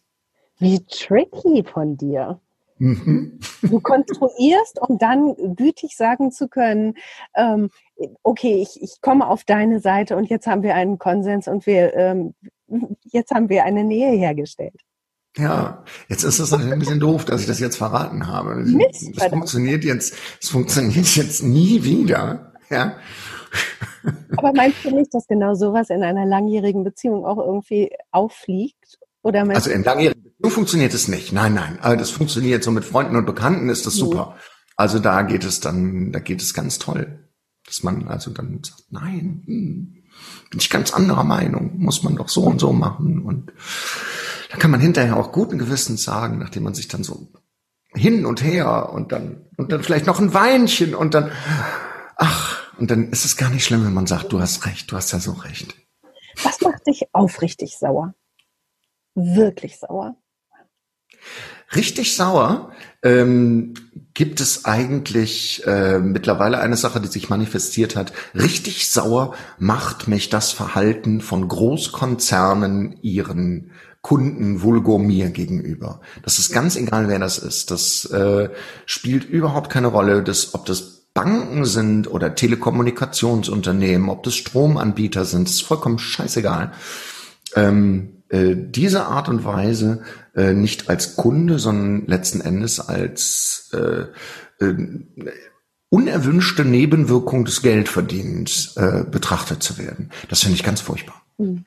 [0.62, 2.39] Wie tricky von dir.
[2.78, 3.39] Mhm.
[3.64, 6.95] Du konstruierst, um dann gütig sagen zu können,
[7.36, 7.70] ähm,
[8.24, 11.95] okay, ich, ich komme auf deine Seite und jetzt haben wir einen Konsens und wir
[11.95, 12.34] ähm,
[13.03, 14.82] jetzt haben wir eine Nähe hergestellt.
[15.38, 18.55] Ja, jetzt ist es ein bisschen doof, dass ich das jetzt verraten habe.
[18.55, 22.51] Mist, das funktioniert jetzt, es funktioniert jetzt nie wieder.
[22.70, 22.97] Ja.
[24.38, 28.99] Aber meinst du nicht, dass genau sowas in einer langjährigen Beziehung auch irgendwie auffliegt?
[29.24, 31.31] Oder also in langjährigen so funktioniert es nicht.
[31.31, 31.79] Nein, nein.
[31.81, 34.37] Aber das funktioniert so mit Freunden und Bekannten ist das super.
[34.75, 37.29] Also da geht es dann, da geht es ganz toll.
[37.65, 40.03] Dass man also dann sagt, nein, hm,
[40.49, 43.21] bin ich ganz anderer Meinung, muss man doch so und so machen.
[43.23, 43.53] Und
[44.49, 47.31] da kann man hinterher auch guten Gewissens sagen, nachdem man sich dann so
[47.93, 51.31] hin und her und dann, und dann vielleicht noch ein Weinchen und dann,
[52.15, 54.95] ach, und dann ist es gar nicht schlimm, wenn man sagt, du hast recht, du
[54.95, 55.75] hast ja so recht.
[56.43, 58.15] Was macht dich aufrichtig sauer?
[59.13, 60.15] Wirklich sauer?
[61.76, 63.74] Richtig sauer ähm,
[64.13, 68.11] gibt es eigentlich äh, mittlerweile eine Sache, die sich manifestiert hat.
[68.36, 76.01] Richtig sauer macht mich das Verhalten von Großkonzernen ihren Kunden vulgo mir gegenüber.
[76.24, 77.72] Das ist ganz egal, wer das ist.
[77.72, 78.49] Das äh,
[78.86, 85.49] spielt überhaupt keine Rolle, dass, ob das Banken sind oder Telekommunikationsunternehmen, ob das Stromanbieter sind,
[85.49, 86.72] ist vollkommen scheißegal.
[87.55, 90.03] Ähm, äh, diese Art und Weise
[90.36, 94.05] äh, nicht als Kunde, sondern letzten Endes als äh,
[94.63, 94.75] äh,
[95.89, 100.11] unerwünschte Nebenwirkung des Geldverdienens äh, betrachtet zu werden.
[100.29, 101.21] Das finde ich ganz furchtbar.
[101.38, 101.65] Mhm.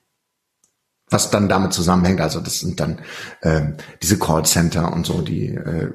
[1.10, 3.00] Was dann damit zusammenhängt, also das sind dann
[3.42, 5.90] äh, diese Callcenter und so, die äh,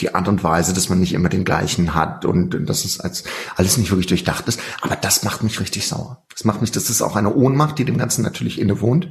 [0.00, 3.24] die Art und Weise, dass man nicht immer den gleichen hat und dass es als
[3.56, 4.60] alles nicht wirklich durchdacht ist.
[4.80, 6.24] Aber das macht mich richtig sauer.
[6.30, 9.08] Das macht mich, das ist auch eine Ohnmacht, die dem Ganzen natürlich innewohnt.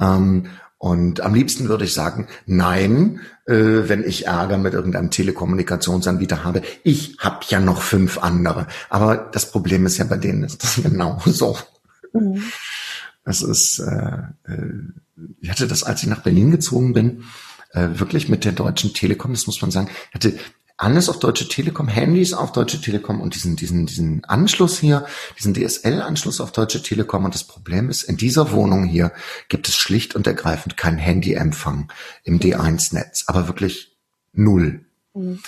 [0.00, 0.46] Ähm,
[0.80, 3.54] und am liebsten würde ich sagen, nein, äh,
[3.86, 6.62] wenn ich Ärger mit irgendeinem Telekommunikationsanbieter habe.
[6.84, 8.66] Ich habe ja noch fünf andere.
[8.88, 11.58] Aber das Problem ist ja bei denen ist das genau so.
[12.14, 12.44] Mhm.
[13.26, 14.72] Das ist, äh, äh,
[15.42, 17.24] ich hatte das, als ich nach Berlin gezogen bin,
[17.72, 20.38] äh, wirklich mit der Deutschen Telekom, das muss man sagen, hatte
[20.80, 25.04] alles auf Deutsche Telekom, Handys auf Deutsche Telekom und diesen, diesen, diesen Anschluss hier,
[25.38, 27.26] diesen DSL-Anschluss auf Deutsche Telekom.
[27.26, 29.12] Und das Problem ist, in dieser Wohnung hier
[29.50, 31.92] gibt es schlicht und ergreifend keinen Handyempfang
[32.24, 33.98] im D1-Netz, aber wirklich
[34.32, 34.86] null.
[35.12, 35.40] Mhm.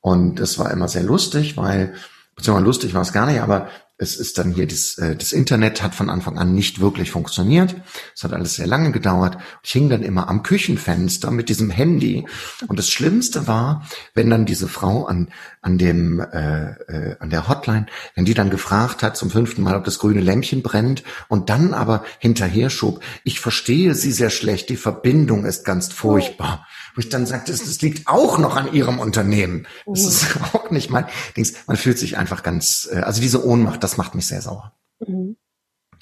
[0.00, 1.94] Und das war immer sehr lustig, weil,
[2.36, 3.68] beziehungsweise lustig war es gar nicht, aber
[4.00, 7.76] es ist dann hier, das, äh, das Internet hat von Anfang an nicht wirklich funktioniert.
[8.14, 9.36] Es hat alles sehr lange gedauert.
[9.62, 12.26] Ich hing dann immer am Küchenfenster mit diesem Handy.
[12.66, 15.28] Und das Schlimmste war, wenn dann diese Frau an,
[15.60, 19.76] an dem, äh, äh, an der Hotline, wenn die dann gefragt hat zum fünften Mal,
[19.76, 24.70] ob das grüne Lämpchen brennt und dann aber hinterher schob, ich verstehe Sie sehr schlecht,
[24.70, 26.66] die Verbindung ist ganz furchtbar.
[26.94, 29.66] Wo ich dann sagte, das liegt auch noch an Ihrem Unternehmen.
[29.86, 31.54] Das ist auch nicht mein Dings.
[31.66, 34.72] Man fühlt sich einfach ganz, äh, also diese Ohnmacht, das macht mich sehr sauer.
[35.06, 35.36] Mhm.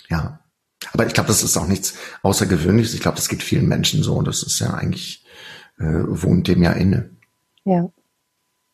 [0.09, 0.41] Ja.
[0.93, 2.95] Aber ich glaube, das ist auch nichts Außergewöhnliches.
[2.95, 4.23] Ich glaube, das geht vielen Menschen so.
[4.23, 5.25] Das ist ja eigentlich,
[5.79, 7.11] äh, wohnt dem ja inne.
[7.65, 7.91] Ja.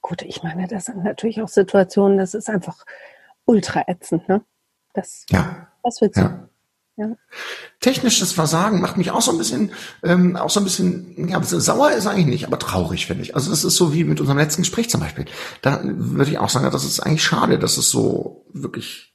[0.00, 2.84] Gut, ich meine, das sind natürlich auch Situationen, das ist einfach
[3.46, 4.44] ultra ätzend, ne?
[4.92, 5.68] Das, ja.
[5.82, 6.48] Das wird ja.
[6.96, 7.16] Ja.
[7.80, 9.72] technisches Versagen macht mich auch so ein bisschen,
[10.02, 13.34] ähm, auch so ein bisschen, ja, sauer ist eigentlich nicht, aber traurig finde ich.
[13.34, 15.24] Also das ist so wie mit unserem letzten Gespräch zum Beispiel.
[15.62, 19.14] Da würde ich auch sagen, das ist eigentlich schade, dass es so wirklich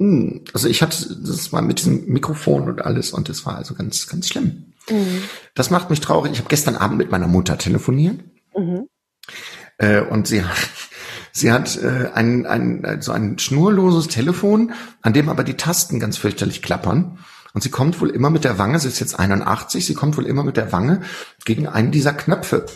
[0.00, 3.74] hm, also ich hatte, das war mit diesem Mikrofon und alles und das war also
[3.74, 4.72] ganz, ganz schlimm.
[4.90, 5.22] Mhm.
[5.54, 6.32] Das macht mich traurig.
[6.32, 8.18] Ich habe gestern Abend mit meiner Mutter telefoniert
[8.56, 8.88] mhm.
[9.76, 10.56] äh, und sie hat,
[11.32, 14.72] sie hat äh, ein, ein, so ein schnurloses Telefon,
[15.02, 17.18] an dem aber die Tasten ganz fürchterlich klappern.
[17.52, 20.26] Und sie kommt wohl immer mit der Wange, sie ist jetzt 81, sie kommt wohl
[20.26, 21.02] immer mit der Wange
[21.44, 22.66] gegen einen dieser Knöpfe.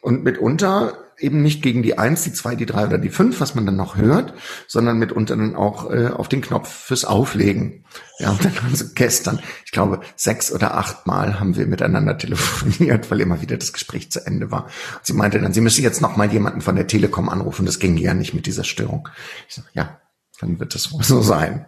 [0.00, 3.54] Und mitunter eben nicht gegen die Eins, die Zwei, die Drei oder die Fünf, was
[3.54, 4.34] man dann noch hört,
[4.66, 7.84] sondern mitunter dann auch äh, auf den Knopf fürs Auflegen.
[8.18, 13.10] Ja, und dann sie gestern, ich glaube, sechs oder acht Mal haben wir miteinander telefoniert,
[13.10, 14.64] weil immer wieder das Gespräch zu Ende war.
[14.64, 17.78] Und sie meinte dann, sie müsse jetzt noch mal jemanden von der Telekom anrufen, das
[17.78, 19.08] ging ja nicht mit dieser Störung.
[19.48, 20.00] Ich sage, ja,
[20.40, 21.66] dann wird das wohl so sein.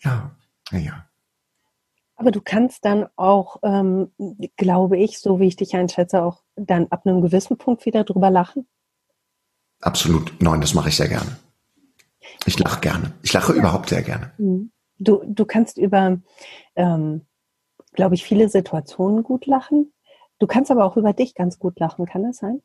[0.00, 0.36] Ja,
[0.70, 1.06] naja.
[2.22, 4.12] Aber du kannst dann auch, ähm,
[4.56, 8.30] glaube ich, so wie ich dich einschätze, auch dann ab einem gewissen Punkt wieder drüber
[8.30, 8.68] lachen?
[9.80, 10.32] Absolut.
[10.38, 11.36] Nein, das mache ich sehr gerne.
[12.46, 13.12] Ich lache gerne.
[13.24, 13.58] Ich lache ja.
[13.58, 14.30] überhaupt sehr gerne.
[14.38, 14.70] Mhm.
[15.00, 16.20] Du, du kannst über,
[16.76, 17.26] ähm,
[17.92, 19.92] glaube ich, viele Situationen gut lachen.
[20.38, 22.06] Du kannst aber auch über dich ganz gut lachen.
[22.06, 22.62] Kann das sein?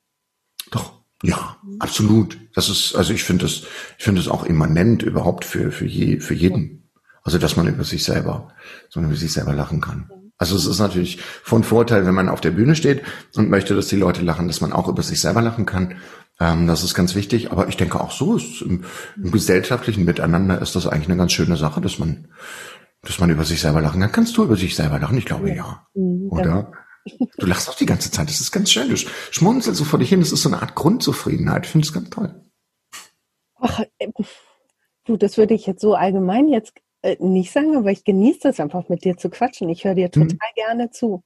[0.69, 1.01] Doch.
[1.23, 2.37] Ja, absolut.
[2.53, 3.63] Das ist, also ich finde das,
[3.97, 6.76] ich finde das auch immanent überhaupt für, für je, für jeden.
[7.27, 8.53] Also, dass man über sich selber,
[8.87, 10.09] so über sich selber lachen kann.
[10.37, 13.01] Also es ist natürlich von Vorteil, wenn man auf der Bühne steht
[13.35, 15.95] und möchte, dass die Leute lachen, dass man auch über sich selber lachen kann.
[16.39, 17.51] Ähm, das ist ganz wichtig.
[17.51, 18.85] Aber ich denke auch so ist im,
[19.17, 22.29] im, gesellschaftlichen Miteinander ist das eigentlich eine ganz schöne Sache, dass man,
[23.01, 24.13] dass man über sich selber lachen kann.
[24.13, 25.17] Kannst du über sich selber lachen?
[25.17, 25.85] Ich glaube ja.
[25.95, 26.71] Mhm, Oder?
[27.39, 28.29] Du lachst auch die ganze Zeit.
[28.29, 28.87] Das ist ganz schön.
[28.87, 30.21] Du schmunzelst so vor dich hin.
[30.21, 31.65] Das ist so eine Art Grundzufriedenheit.
[31.65, 32.41] Ich finde es ganz toll.
[33.59, 34.07] Ach, äh,
[35.03, 36.73] du, das würde ich jetzt so allgemein jetzt
[37.19, 39.69] nicht sagen, aber ich genieße das einfach mit dir zu quatschen.
[39.69, 40.55] Ich höre dir total mhm.
[40.55, 41.23] gerne zu.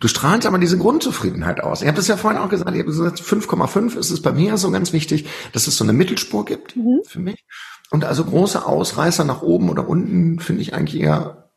[0.00, 1.80] Du strahlst aber diese Grundzufriedenheit aus.
[1.80, 4.58] Ich habe das ja vorhin auch gesagt, ich habe gesagt, 5,5 ist es bei mir
[4.58, 7.00] so ganz wichtig, dass es so eine Mittelspur gibt mhm.
[7.06, 7.44] für mich.
[7.90, 11.50] Und also große Ausreißer nach oben oder unten finde ich eigentlich eher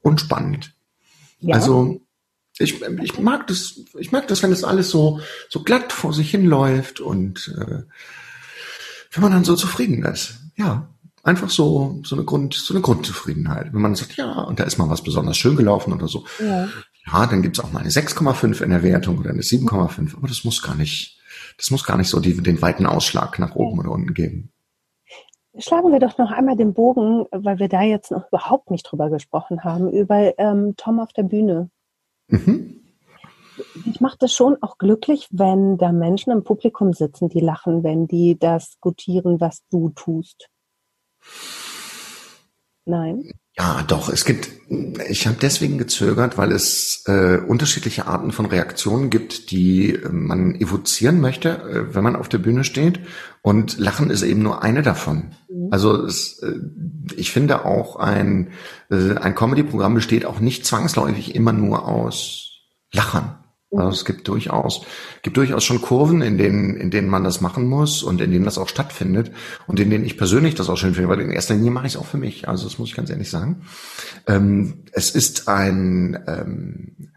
[0.00, 0.74] unspannend.
[1.40, 1.54] Ja.
[1.54, 2.00] Also
[2.58, 6.30] ich, ich mag das, ich mag das, wenn es alles so, so glatt vor sich
[6.30, 7.82] hinläuft und äh,
[9.12, 10.34] wenn man dann so zufrieden ist.
[10.56, 10.89] Ja.
[11.22, 13.72] Einfach so, so eine Grund, so eine Grundzufriedenheit.
[13.74, 16.24] Wenn man sagt, ja, und da ist mal was besonders schön gelaufen oder so.
[16.38, 16.68] Ja,
[17.06, 20.16] ja dann gibt's auch mal eine 6,5 in der Wertung oder eine 7,5.
[20.16, 21.18] Aber das muss gar nicht,
[21.58, 23.82] das muss gar nicht so die, den weiten Ausschlag nach oben ja.
[23.82, 24.50] oder unten geben.
[25.58, 29.10] Schlagen wir doch noch einmal den Bogen, weil wir da jetzt noch überhaupt nicht drüber
[29.10, 31.70] gesprochen haben, über ähm, Tom auf der Bühne.
[32.28, 32.76] Mhm.
[33.84, 38.06] Ich mache das schon auch glücklich, wenn da Menschen im Publikum sitzen, die lachen, wenn
[38.06, 40.48] die das gutieren, was du tust.
[42.84, 43.30] Nein.
[43.58, 44.08] Ja, doch.
[44.08, 44.48] Es gibt.
[45.08, 50.54] Ich habe deswegen gezögert, weil es äh, unterschiedliche Arten von Reaktionen gibt, die äh, man
[50.54, 53.00] evozieren möchte, äh, wenn man auf der Bühne steht.
[53.42, 55.34] Und Lachen ist eben nur eine davon.
[55.48, 55.68] Mhm.
[55.70, 56.54] Also es, äh,
[57.16, 58.52] ich finde auch ein
[58.90, 62.50] äh, ein Comedy-Programm besteht auch nicht zwangsläufig immer nur aus
[62.92, 63.39] Lachern.
[63.72, 64.84] Also es gibt durchaus,
[65.22, 68.44] gibt durchaus schon Kurven, in denen, in denen man das machen muss und in denen
[68.44, 69.30] das auch stattfindet
[69.68, 71.94] und in denen ich persönlich das auch schön finde, weil in erster Linie mache ich
[71.94, 72.48] es auch für mich.
[72.48, 73.62] Also das muss ich ganz ehrlich sagen.
[74.26, 77.12] Ähm, es ist ein, ähm,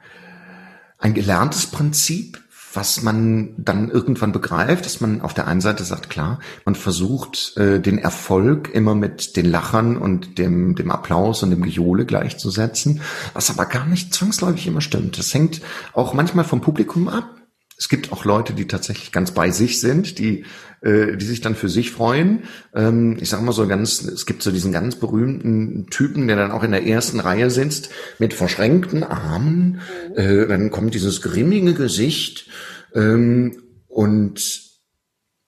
[0.99, 2.43] ein gelerntes Prinzip,
[2.74, 7.55] was man dann irgendwann begreift, dass man auf der einen Seite sagt, klar, man versucht
[7.57, 13.01] äh, den Erfolg immer mit den Lachern und dem, dem Applaus und dem Gejohle gleichzusetzen,
[13.34, 15.17] was aber gar nicht zwangsläufig immer stimmt.
[15.17, 15.61] Das hängt
[15.93, 17.43] auch manchmal vom Publikum ab.
[17.78, 20.45] Es gibt auch Leute, die tatsächlich ganz bei sich sind, die,
[20.82, 22.43] äh, die sich dann für sich freuen.
[22.74, 26.51] Ähm, ich sage mal so ganz, es gibt so diesen ganz berühmten Typen, der dann
[26.51, 29.82] auch in der ersten Reihe sitzt, mit verschränkten Armen.
[30.15, 32.47] Äh, dann kommt dieses grimmige Gesicht
[32.93, 34.62] ähm, und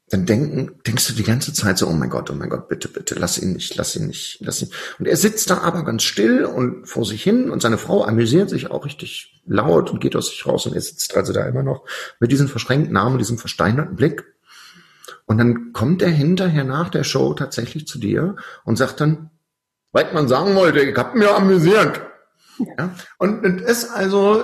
[0.09, 2.87] dann denken, denkst du die ganze Zeit so, oh mein Gott, oh mein Gott, bitte,
[2.87, 4.69] bitte, lass ihn nicht, lass ihn nicht, lass ihn.
[4.99, 8.49] Und er sitzt da aber ganz still und vor sich hin und seine Frau amüsiert
[8.49, 11.63] sich auch richtig laut und geht aus sich raus und er sitzt also da immer
[11.63, 11.85] noch
[12.19, 14.25] mit diesem verschränkten Arm und diesem versteinerten Blick.
[15.25, 19.31] Und dann kommt er hinterher nach der Show tatsächlich zu dir und sagt dann,
[19.91, 22.01] was man sagen wollte, ich hab mir amüsiert.
[22.77, 22.93] Ja?
[23.17, 24.43] Und, und ist also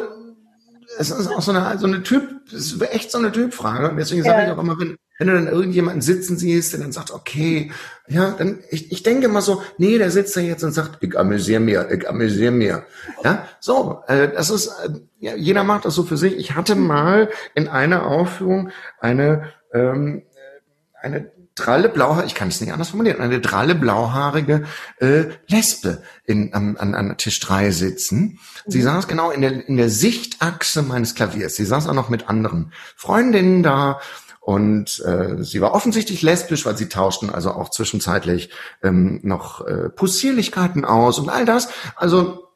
[0.98, 3.90] es ist auch so eine, so eine Typ, es ist echt so eine Typfrage.
[3.90, 6.92] Und deswegen sage ich auch immer, wenn, wenn du dann irgendjemanden sitzen siehst, der dann
[6.92, 7.72] sagt, okay,
[8.08, 11.18] ja, dann, ich, ich denke mal so, nee, der sitzt da jetzt und sagt, ich
[11.18, 12.86] amüsiere mir, ich amüsiere mir.
[13.24, 14.90] Ja, so, äh, das ist, äh,
[15.20, 16.36] ja, jeder macht das so für sich.
[16.38, 20.24] Ich hatte mal in einer Aufführung eine, ähm,
[21.00, 24.64] eine dralle blauhaarige, ich kann es nicht anders formulieren, eine dralle blauhaarige
[25.00, 28.40] äh, Lesbe in, am, an, an Tisch drei sitzen.
[28.66, 28.84] Sie mhm.
[28.84, 31.56] saß genau in der, in der Sichtachse meines Klaviers.
[31.56, 34.00] Sie saß auch noch mit anderen Freundinnen da
[34.42, 38.50] und äh, sie war offensichtlich lesbisch, weil sie tauschten also auch zwischenzeitlich
[38.82, 41.70] ähm, noch äh, Possierlichkeiten aus und all das.
[41.96, 42.48] Also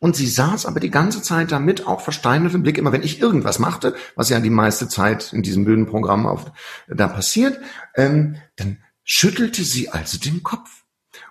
[0.00, 3.58] und sie saß aber die ganze Zeit damit auch versteinertem Blick, immer wenn ich irgendwas
[3.58, 6.50] machte, was ja die meiste Zeit in diesem Bühnenprogramm auf,
[6.88, 7.60] da passiert,
[7.94, 10.85] ähm, dann schüttelte sie also den Kopf.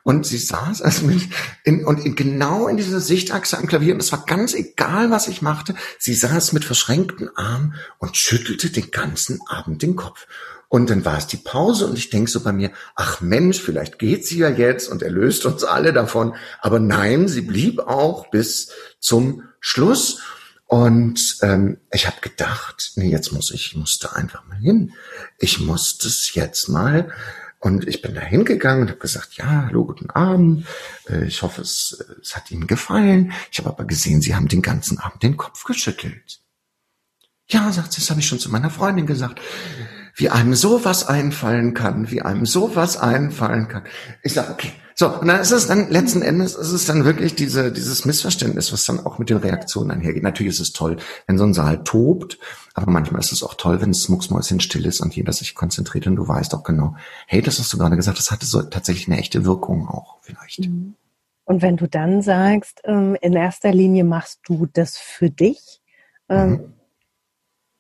[0.06, 1.24] Und sie saß also mit
[1.64, 3.96] in, und in, genau in dieser Sichtachse am Klavier.
[3.96, 5.74] Und es war ganz egal, was ich machte.
[5.98, 10.28] Sie saß mit verschränkten Armen und schüttelte den ganzen Abend den Kopf.
[10.70, 13.98] Und dann war es die Pause und ich denke so bei mir, ach Mensch, vielleicht
[13.98, 16.36] geht sie ja jetzt und erlöst uns alle davon.
[16.62, 20.20] Aber nein, sie blieb auch bis zum Schluss.
[20.68, 24.94] Und ähm, ich habe gedacht, nee, jetzt muss ich, ich musste einfach mal hin.
[25.40, 27.12] Ich musste es jetzt mal.
[27.66, 30.68] Und ich bin da hingegangen und habe gesagt, ja, hallo, guten Abend.
[31.10, 33.34] Äh, ich hoffe, es, es hat Ihnen gefallen.
[33.52, 36.42] Ich habe aber gesehen, Sie haben den ganzen Abend den Kopf geschüttelt.
[37.50, 39.42] Ja, sagt sie, das habe ich schon zu meiner Freundin gesagt
[40.16, 43.84] wie einem sowas einfallen kann, wie einem sowas einfallen kann.
[44.24, 44.72] Ich sage, okay.
[44.98, 48.72] So, und dann ist es dann, letzten Endes ist es dann wirklich diese, dieses Missverständnis,
[48.72, 50.24] was dann auch mit den Reaktionen einhergeht.
[50.24, 50.96] Natürlich ist es toll,
[51.28, 52.40] wenn so ein Saal tobt,
[52.74, 56.08] aber manchmal ist es auch toll, wenn es mucksmäuschen still ist und jeder sich konzentriert
[56.08, 56.96] und du weißt auch genau,
[57.28, 60.62] hey, das hast du gerade gesagt, das hatte so tatsächlich eine echte Wirkung auch vielleicht.
[60.62, 60.96] Mhm.
[61.44, 65.82] Und wenn du dann sagst, ähm, in erster Linie machst du das für dich,
[66.30, 66.74] ähm, mhm.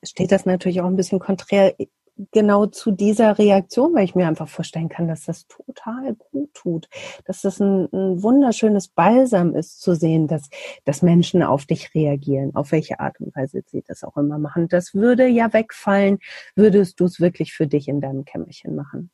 [0.03, 1.75] steht das natürlich auch ein bisschen konträr
[2.31, 6.87] genau zu dieser Reaktion, weil ich mir einfach vorstellen kann, dass das total gut tut,
[7.25, 10.49] dass das ein, ein wunderschönes Balsam ist zu sehen, dass,
[10.85, 14.67] dass Menschen auf dich reagieren, auf welche Art und Weise sie das auch immer machen.
[14.67, 16.19] Das würde ja wegfallen,
[16.55, 19.11] würdest du es wirklich für dich in deinem Kämmerchen machen.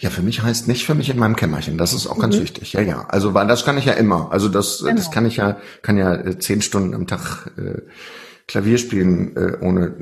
[0.00, 1.78] Ja, für mich heißt nicht für mich in meinem Kämmerchen.
[1.78, 2.42] Das ist auch ganz mhm.
[2.42, 2.74] wichtig.
[2.74, 3.06] Ja, ja.
[3.08, 4.30] Also, weil das kann ich ja immer.
[4.30, 4.96] Also das, genau.
[4.96, 7.80] das kann ich ja, kann ja äh, zehn Stunden am Tag äh,
[8.48, 9.96] Klavier spielen, äh, ohne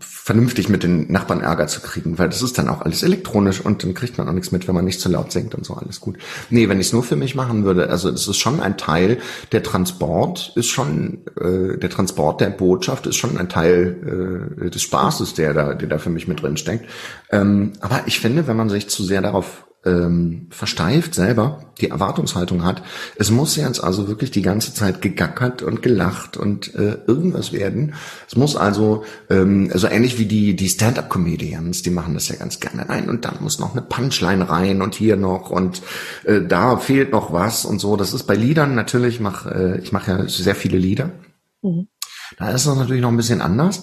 [0.00, 3.82] vernünftig mit den Nachbarn Ärger zu kriegen, weil das ist dann auch alles elektronisch und
[3.82, 5.98] dann kriegt man auch nichts mit, wenn man nicht zu laut singt und so, alles
[5.98, 6.18] gut.
[6.50, 9.18] Nee, wenn ich es nur für mich machen würde, also das ist schon ein Teil,
[9.52, 14.82] der Transport ist schon, äh, der Transport der Botschaft ist schon ein Teil äh, des
[14.82, 16.86] Spaßes, der da, der da für mich mit drin steckt.
[17.30, 22.64] Ähm, aber ich finde, wenn man sich zu sehr darauf ähm, versteift selber die Erwartungshaltung
[22.64, 22.82] hat,
[23.16, 27.94] es muss jetzt also wirklich die ganze Zeit gegackert und gelacht und äh, irgendwas werden.
[28.28, 32.60] Es muss also, ähm, also ähnlich wie die, die Stand-up-Comedians, die machen das ja ganz
[32.60, 32.84] gerne.
[32.86, 35.80] Nein, und dann muss noch eine Punchline rein und hier noch und
[36.24, 37.96] äh, da fehlt noch was und so.
[37.96, 41.10] Das ist bei Liedern natürlich, ich mache äh, ich mach ja sehr viele Lieder.
[41.62, 41.88] Mhm.
[42.38, 43.82] Da ist es natürlich noch ein bisschen anders.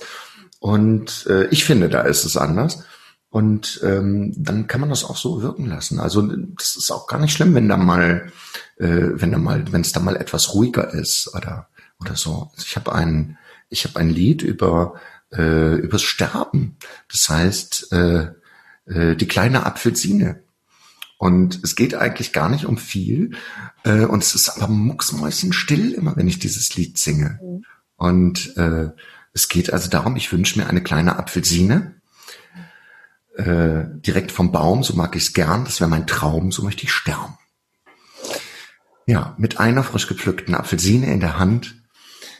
[0.59, 2.83] Und äh, ich finde, da ist es anders.
[3.29, 5.99] Und ähm, dann kann man das auch so wirken lassen.
[5.99, 8.31] Also das ist auch gar nicht schlimm, wenn da mal,
[8.77, 11.67] äh, wenn da mal, wenn es da mal etwas ruhiger ist oder
[11.99, 12.49] oder so.
[12.53, 13.37] Also ich habe ein,
[13.69, 14.95] ich habe ein Lied über
[15.31, 16.77] äh, übers Sterben.
[17.11, 18.27] Das heißt äh,
[18.85, 20.43] äh, die kleine Apfelsine.
[21.17, 23.31] Und es geht eigentlich gar nicht um viel.
[23.83, 27.39] Äh, und es ist aber mucksmäuschen still immer, wenn ich dieses Lied singe.
[27.41, 27.65] Mhm.
[27.95, 28.91] Und äh,
[29.33, 31.96] es geht also darum, ich wünsche mir eine kleine Apfelsine
[33.37, 36.83] äh, direkt vom Baum, so mag ich es gern, das wäre mein Traum, so möchte
[36.83, 37.37] ich sterben.
[39.05, 41.75] Ja, mit einer frisch gepflückten Apfelsine in der Hand,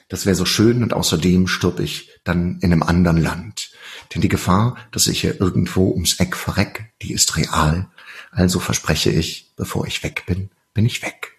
[0.09, 3.71] das wäre so schön und außerdem stirb ich dann in einem anderen Land.
[4.13, 7.89] Denn die Gefahr, dass ich hier irgendwo ums Eck verreck, die ist real.
[8.31, 11.33] Also verspreche ich, bevor ich weg bin, bin ich weg.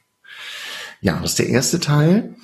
[1.01, 2.37] Ja, das ist der erste Teil.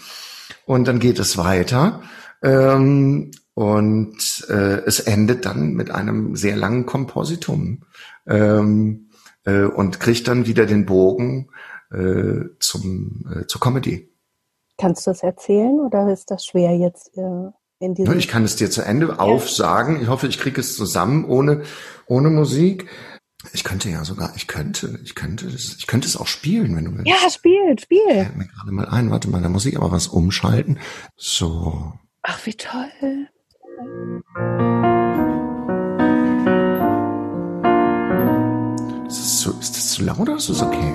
[0.65, 2.03] Und dann geht es weiter.
[2.43, 7.85] Ähm, und äh, es endet dann mit einem sehr langen Kompositum
[8.27, 9.11] ähm,
[9.45, 11.51] äh, und kriegt dann wieder den Bogen
[11.93, 14.13] äh, zum äh, zur Comedy.
[14.77, 18.19] Kannst du es erzählen oder ist das schwer jetzt äh, in diesem?
[18.19, 20.03] Ich kann es dir zu Ende aufsagen.
[20.03, 21.63] Ich hoffe, ich kriege es zusammen ohne
[22.07, 22.91] ohne Musik.
[23.53, 26.93] Ich könnte ja sogar, ich könnte, ich könnte, ich könnte es auch spielen, wenn du
[26.93, 27.07] willst.
[27.07, 28.01] Ja, spiel, spiel.
[28.09, 30.79] Ich mir gerade mal ein, warte mal, da muss ich aber was umschalten.
[31.17, 31.93] So.
[32.23, 33.29] Ach, wie toll.
[39.07, 40.95] Ist das, zu, ist das zu laut oder ist das okay?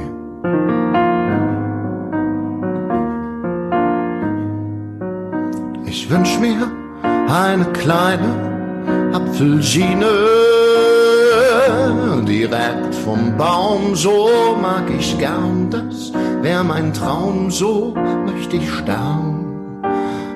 [5.85, 6.71] Ich wünsch mir
[7.29, 10.07] eine kleine Apfelsine
[12.27, 14.29] direkt vom Baum, so
[14.61, 17.93] mag ich gern, das wär mein Traum, so
[18.25, 19.28] möchte ich sterben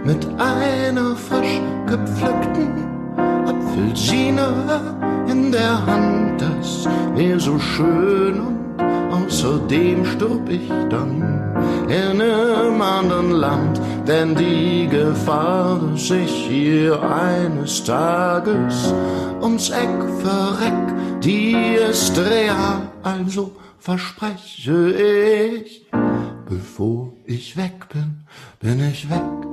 [0.06, 2.84] mit einer frisch gepflückten
[3.45, 4.47] Apfelsine
[5.30, 11.22] in der Hand, das wär so schön und außerdem stirb ich dann
[11.88, 18.93] in einem anderen Land, denn die Gefahr, dass ich hier eines Tages
[19.41, 25.86] ums Eck verreck, die ist real, also verspreche ich,
[26.49, 28.26] bevor ich weg bin,
[28.60, 29.53] bin ich weg.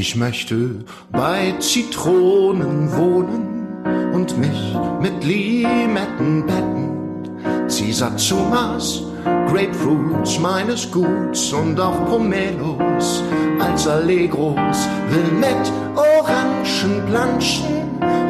[0.00, 7.68] Ich möchte bei Zitronen wohnen und mich mit Limetten betten.
[7.68, 13.24] Zisazumas, Grapefruits meines Guts und auch Pomelos
[13.58, 17.66] als Allegros will mit Orangen planschen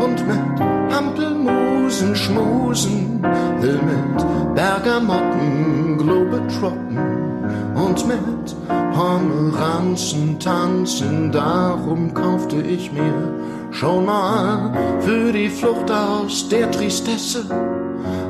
[0.02, 3.22] und mit Pampelmusen schmusen,
[3.60, 7.37] will mit Bergamotten Globetrotten
[7.74, 8.54] und mit
[8.94, 11.32] Pomeranzen tanzen.
[11.32, 13.34] Darum kaufte ich mir
[13.70, 17.44] schon mal für die Flucht aus der Tristesse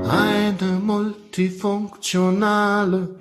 [0.08, 3.16] eine multifunktionale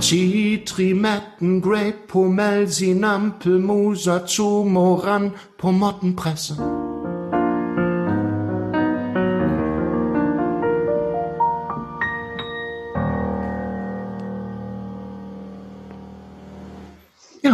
[0.00, 6.56] Zitrimetten, Grape, Pomel, Sinampel, Musa, Zumoran, Pomottenpresse.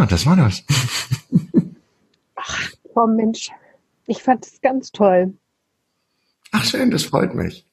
[0.09, 0.63] Das war das.
[2.35, 3.51] Ach, oh Mensch,
[4.07, 5.37] ich fand es ganz toll.
[6.51, 7.65] Ach schön, das freut mich.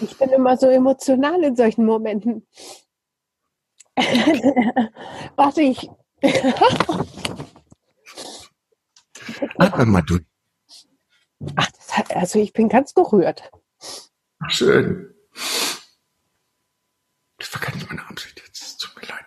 [0.00, 2.46] Ich bin immer so emotional in solchen Momenten.
[5.36, 5.90] Warte, ich.
[9.58, 10.24] Atme mal durch.
[11.56, 13.50] Ach, hat, also ich bin ganz gerührt.
[14.38, 15.14] Ach, schön.
[17.38, 18.62] Das war gar nicht meine Absicht jetzt.
[18.62, 19.24] Es tut mir leid.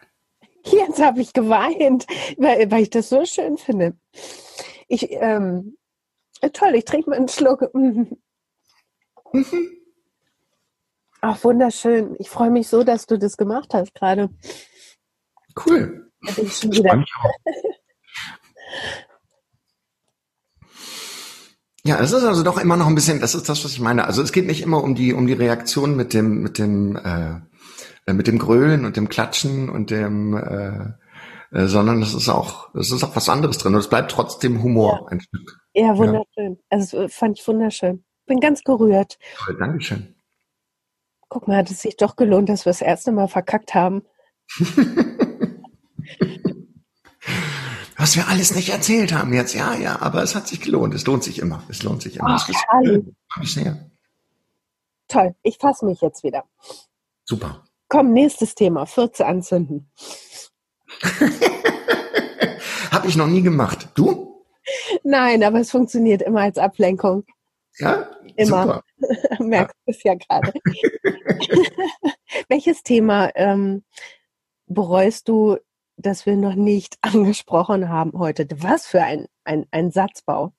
[1.00, 2.06] Jetzt habe ich geweint,
[2.38, 3.98] weil, weil ich das so schön finde.
[4.90, 5.78] Ich, ähm,
[6.52, 7.74] toll, ich trinke mal einen Schluck.
[7.74, 8.18] Mhm.
[11.22, 12.18] Ach, wunderschön.
[12.20, 14.30] Ich freue mich so, dass du das gemacht hast gerade.
[15.66, 16.12] Cool.
[16.22, 17.06] Da bin ich schon wieder.
[21.86, 24.04] Ja, es ist also doch immer noch ein bisschen, das ist das, was ich meine.
[24.04, 27.40] Also es geht nicht immer um die, um die Reaktion mit dem, mit dem, äh,
[28.14, 30.94] mit dem Grölen und dem Klatschen und dem, äh,
[31.52, 34.62] äh, sondern es ist auch, es ist auch was anderes drin und es bleibt trotzdem
[34.64, 35.08] Humor Ja.
[35.08, 35.60] ein Stück.
[35.74, 36.60] Ja, wunderschön.
[36.70, 38.04] Also das fand ich wunderschön.
[38.26, 39.18] Bin ganz gerührt.
[39.38, 40.16] Toll, Dankeschön.
[41.30, 44.04] Guck mal, hat es sich doch gelohnt, dass wir das erste Mal verkackt haben.
[47.98, 50.94] Was wir alles nicht erzählt haben jetzt, ja, ja, aber es hat sich gelohnt.
[50.96, 51.64] Es lohnt sich immer.
[51.68, 52.30] Es lohnt sich immer.
[52.40, 53.90] Ach, Es ist sehr.
[55.10, 56.46] Toll, ich fasse mich jetzt wieder.
[57.26, 57.66] Super.
[57.90, 59.92] Komm, nächstes Thema, Fürze anzünden.
[62.92, 63.90] Habe ich noch nie gemacht.
[63.96, 64.46] Du?
[65.04, 67.26] Nein, aber es funktioniert immer als Ablenkung.
[67.80, 68.10] Ja?
[68.36, 68.84] Immer.
[69.40, 70.54] Merkst du es ja gerade.
[72.48, 73.84] Welches Thema ähm,
[74.68, 75.58] bereust du,
[75.98, 78.48] dass wir noch nicht angesprochen haben heute?
[78.62, 80.54] Was für ein, ein, ein Satzbau.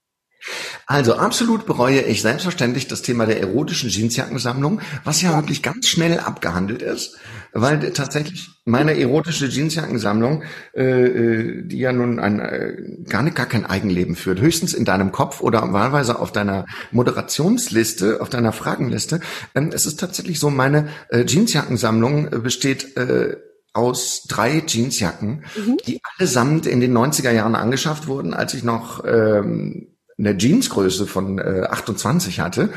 [0.86, 6.18] Also absolut bereue ich selbstverständlich das Thema der erotischen Jeansjackensammlung, was ja wirklich ganz schnell
[6.18, 7.18] abgehandelt ist,
[7.52, 10.42] weil tatsächlich meine erotische Jeansjackensammlung,
[10.74, 12.76] äh, äh, die ja nun ein, äh,
[13.08, 18.20] gar nicht gar kein Eigenleben führt, höchstens in deinem Kopf oder wahlweise auf deiner Moderationsliste,
[18.20, 19.20] auf deiner Fragenliste.
[19.54, 23.36] Ähm, es ist tatsächlich so, meine äh, Jeansjackensammlung äh, besteht äh,
[23.72, 25.44] aus drei Jeansjacken,
[25.86, 29.89] die allesamt in den 90er Jahren angeschafft wurden, als ich noch ähm,
[30.20, 32.72] eine Jeansgröße von äh, 28 hatte.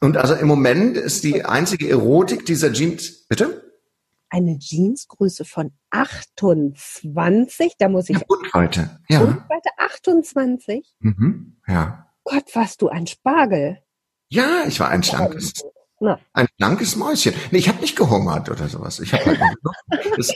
[0.00, 3.70] Und also im Moment ist die einzige Erotik dieser Jeans, bitte?
[4.30, 8.16] Eine Jeansgröße von 28, da muss ich.
[8.16, 8.80] Ja, und heute.
[9.08, 9.20] Und Ja.
[9.48, 10.86] weiter 28?
[11.00, 11.56] Mhm.
[11.66, 12.06] Ja.
[12.24, 13.78] Gott, warst du ein Spargel.
[14.28, 15.52] Ja, ich war ein schlankes,
[15.98, 17.34] Na, ein schlankes Mäuschen.
[17.50, 19.00] Nee, ich habe nicht gehungert oder sowas.
[19.00, 19.40] Ich habe halt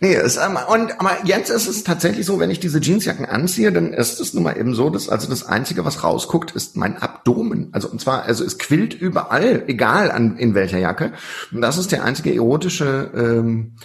[0.00, 3.72] Nee, es, ähm, und aber jetzt ist es tatsächlich so, wenn ich diese Jeansjacken anziehe,
[3.72, 6.98] dann ist es nun mal eben so, dass also das einzige, was rausguckt, ist mein
[6.98, 7.70] Abdomen.
[7.72, 11.12] Also und zwar, also es quillt überall, egal an in welcher Jacke.
[11.50, 13.76] Und das ist der einzige erotische ähm,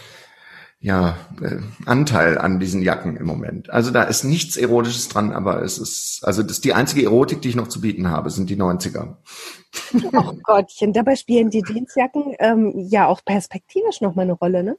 [0.81, 3.69] ja, äh, Anteil an diesen Jacken im Moment.
[3.69, 7.41] Also da ist nichts Erotisches dran, aber es ist, also das ist die einzige Erotik,
[7.41, 9.15] die ich noch zu bieten habe, sind die 90er.
[10.11, 14.77] oh Gottchen, dabei spielen die Jeansjacken ähm, ja auch perspektivisch nochmal eine Rolle, ne?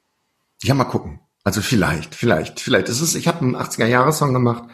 [0.65, 1.21] Ja, mal gucken.
[1.45, 4.65] Also vielleicht, vielleicht, vielleicht ist es, ich habe einen 80er-Jahres-Song gemacht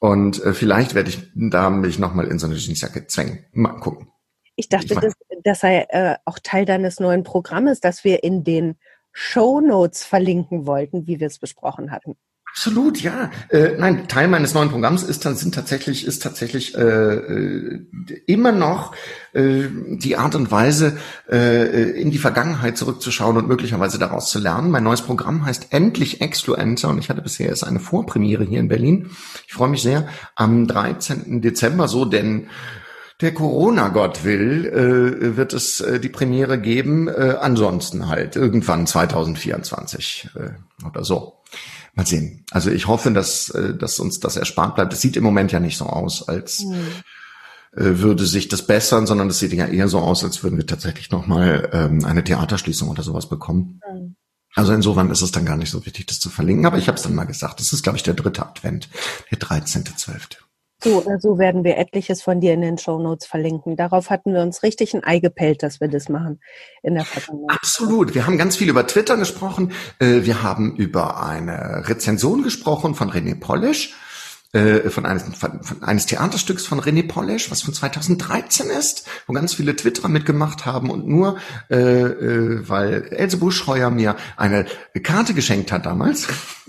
[0.00, 3.44] und äh, vielleicht werde ich da mich nochmal in so eine Jeansjacke zwängen.
[3.52, 4.08] Mal gucken.
[4.56, 8.24] Ich dachte, Ich mein- das, das sei äh, auch Teil deines neuen Programmes, das wir
[8.24, 8.76] in den
[9.12, 12.16] Show Notes verlinken wollten, wie wir es besprochen hatten.
[12.58, 13.30] Absolut, ja.
[13.50, 17.80] Äh, nein, Teil meines neuen Programms ist dann sind tatsächlich ist tatsächlich äh, äh,
[18.26, 18.96] immer noch
[19.32, 20.96] äh, die Art und Weise
[21.30, 24.72] äh, in die Vergangenheit zurückzuschauen und möglicherweise daraus zu lernen.
[24.72, 28.66] Mein neues Programm heißt endlich Exfluencer und ich hatte bisher erst eine Vorpremiere hier in
[28.66, 29.10] Berlin.
[29.46, 31.40] Ich freue mich sehr am 13.
[31.40, 32.48] Dezember so, denn
[33.20, 37.06] der Corona-Gott will, äh, wird es äh, die Premiere geben.
[37.06, 41.37] Äh, ansonsten halt irgendwann 2024 äh, oder so.
[41.98, 42.44] Mal sehen.
[42.52, 44.92] Also ich hoffe, dass, äh, dass uns das erspart bleibt.
[44.92, 46.86] Es sieht im Moment ja nicht so aus, als mhm.
[47.72, 51.10] würde sich das bessern, sondern es sieht ja eher so aus, als würden wir tatsächlich
[51.10, 53.80] nochmal ähm, eine Theaterschließung oder sowas bekommen.
[53.92, 54.14] Mhm.
[54.54, 56.66] Also insofern ist es dann gar nicht so wichtig, das zu verlinken.
[56.66, 57.60] Aber ich habe es dann mal gesagt.
[57.60, 58.88] Das ist, glaube ich, der dritte Advent,
[59.30, 60.36] der 13.12.
[60.82, 63.74] So oder so werden wir etliches von dir in den Show Notes verlinken.
[63.74, 66.40] Darauf hatten wir uns richtig ein Ei gepellt, dass wir das machen
[66.84, 67.58] in der Vergangenheit.
[67.58, 68.14] Absolut.
[68.14, 69.72] Wir haben ganz viel über Twitter gesprochen.
[69.98, 73.96] Äh, wir haben über eine Rezension gesprochen von René Polish,
[74.52, 79.54] äh, von eines, von, eines Theaterstücks von René Polish, was von 2013 ist, wo ganz
[79.54, 81.38] viele Twitterer mitgemacht haben und nur,
[81.70, 84.64] äh, weil Else Buschheuer mir eine
[85.02, 86.28] Karte geschenkt hat damals.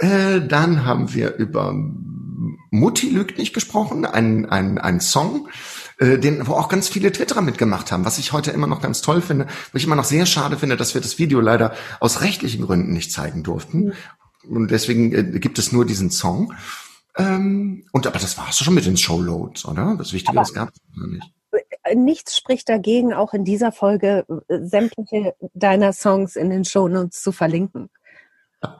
[0.00, 1.72] dann haben wir über
[2.74, 5.48] Mutti lügt nicht gesprochen, ein, ein, ein Song,
[5.98, 9.00] äh, den, wo auch ganz viele Twitterer mitgemacht haben, was ich heute immer noch ganz
[9.00, 12.20] toll finde, wo ich immer noch sehr schade finde, dass wir das Video leider aus
[12.22, 13.92] rechtlichen Gründen nicht zeigen durften.
[14.48, 16.52] Und deswegen äh, gibt es nur diesen Song.
[17.16, 19.94] Ähm, und aber das war's schon mit den Showloads, oder?
[19.96, 21.32] Das Wichtige, das gab es nicht
[21.84, 27.22] äh, nichts spricht dagegen, auch in dieser Folge äh, sämtliche deiner Songs in den Shownotes
[27.22, 27.88] zu verlinken.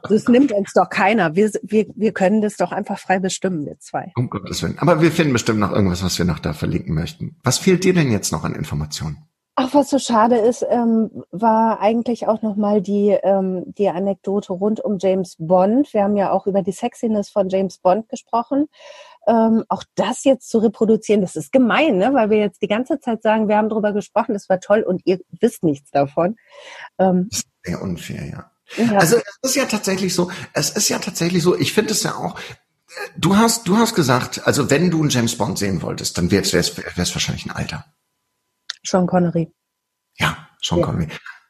[0.09, 1.35] Das nimmt uns doch keiner.
[1.35, 4.11] Wir, wir, wir können das doch einfach frei bestimmen, wir zwei.
[4.15, 4.77] Um Gottes Willen.
[4.79, 7.37] Aber wir finden bestimmt noch irgendwas, was wir noch da verlinken möchten.
[7.43, 9.17] Was fehlt dir denn jetzt noch an Informationen?
[9.57, 14.81] Ach, was so schade ist, ähm, war eigentlich auch nochmal die, ähm, die Anekdote rund
[14.81, 15.93] um James Bond.
[15.93, 18.67] Wir haben ja auch über die Sexiness von James Bond gesprochen.
[19.27, 22.13] Ähm, auch das jetzt zu reproduzieren, das ist gemein, ne?
[22.13, 25.01] weil wir jetzt die ganze Zeit sagen, wir haben darüber gesprochen, das war toll und
[25.05, 26.35] ihr wisst nichts davon.
[26.99, 28.51] Ähm, das ist sehr unfair, ja.
[28.77, 28.97] Ja.
[28.97, 32.15] Also es ist ja tatsächlich so, es ist ja tatsächlich so, ich finde es ja
[32.15, 32.39] auch,
[33.17, 36.43] du hast, du hast gesagt, also wenn du einen James Bond sehen wolltest, dann wäre
[36.43, 36.53] es
[37.15, 37.85] wahrscheinlich ein Alter.
[38.83, 39.51] Sean Connery.
[40.17, 40.85] Ja, Sean ja.
[40.85, 41.07] Connery.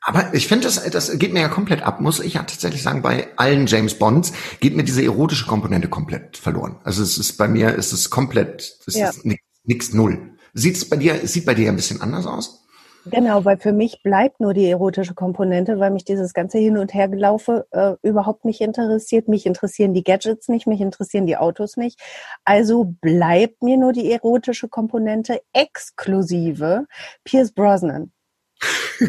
[0.08, 3.02] Aber ich finde, das, das geht mir ja komplett ab, muss ich ja tatsächlich sagen,
[3.02, 6.78] bei allen James Bonds geht mir diese erotische Komponente komplett verloren.
[6.84, 9.10] Also es ist bei mir, ist es komplett, es ja.
[9.10, 9.26] ist
[9.64, 10.38] nix, null.
[10.54, 12.65] Sieht es bei dir, sieht bei dir ein bisschen anders aus?
[13.06, 16.94] Genau, weil für mich bleibt nur die erotische Komponente, weil mich dieses ganze Hin- und
[16.94, 19.28] Hergelaufe äh, überhaupt nicht interessiert.
[19.28, 22.00] Mich interessieren die Gadgets nicht, mich interessieren die Autos nicht.
[22.46, 26.88] Also bleibt mir nur die erotische Komponente exklusive
[27.24, 28.12] Pierce Brosnan.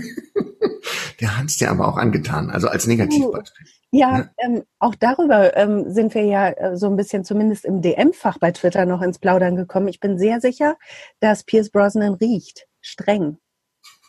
[1.20, 3.66] Der hat's dir aber auch angetan, also als Negativbeispiel.
[3.90, 4.30] Ja, ja.
[4.38, 8.52] Ähm, auch darüber ähm, sind wir ja äh, so ein bisschen zumindest im DM-Fach bei
[8.52, 9.88] Twitter noch ins Plaudern gekommen.
[9.88, 10.76] Ich bin sehr sicher,
[11.20, 12.66] dass Pierce Brosnan riecht.
[12.82, 13.38] Streng.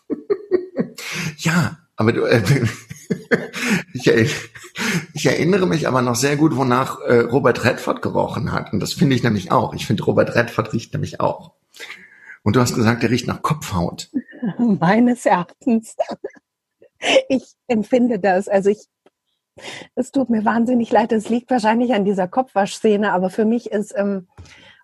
[1.37, 2.41] ja, aber du, äh,
[3.93, 4.07] ich,
[5.13, 8.73] ich, erinnere mich aber noch sehr gut, wonach äh, Robert Redford gerochen hat.
[8.73, 9.73] Und das finde ich nämlich auch.
[9.73, 11.53] Ich finde, Robert Redford riecht nämlich auch.
[12.43, 14.09] Und du hast gesagt, er riecht nach Kopfhaut.
[14.57, 15.95] Meines Erachtens.
[17.29, 18.47] Ich empfinde das.
[18.47, 18.85] Also ich,
[19.95, 21.11] es tut mir wahnsinnig leid.
[21.11, 24.27] Es liegt wahrscheinlich an dieser Kopfwaschszene, aber für mich ist ähm,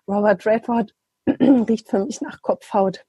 [0.06, 0.94] Robert Redford
[1.26, 3.04] riecht für mich nach Kopfhaut.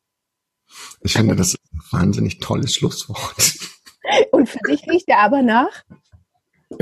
[1.02, 3.36] Ich finde, das ist ein wahnsinnig tolles Schlusswort.
[4.32, 5.84] Und für dich riecht er aber nach?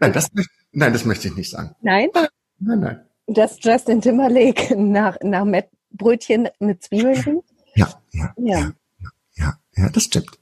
[0.00, 0.28] nein, das,
[0.72, 1.74] nein, das möchte ich nicht sagen.
[1.80, 2.10] Nein?
[2.58, 3.06] Nein, nein.
[3.26, 7.44] Dass Justin Timberlake nach, nach Mettbrötchen mit Zwiebeln riecht?
[7.74, 10.38] Ja, ja, ja, ja, ja, ja, das stimmt.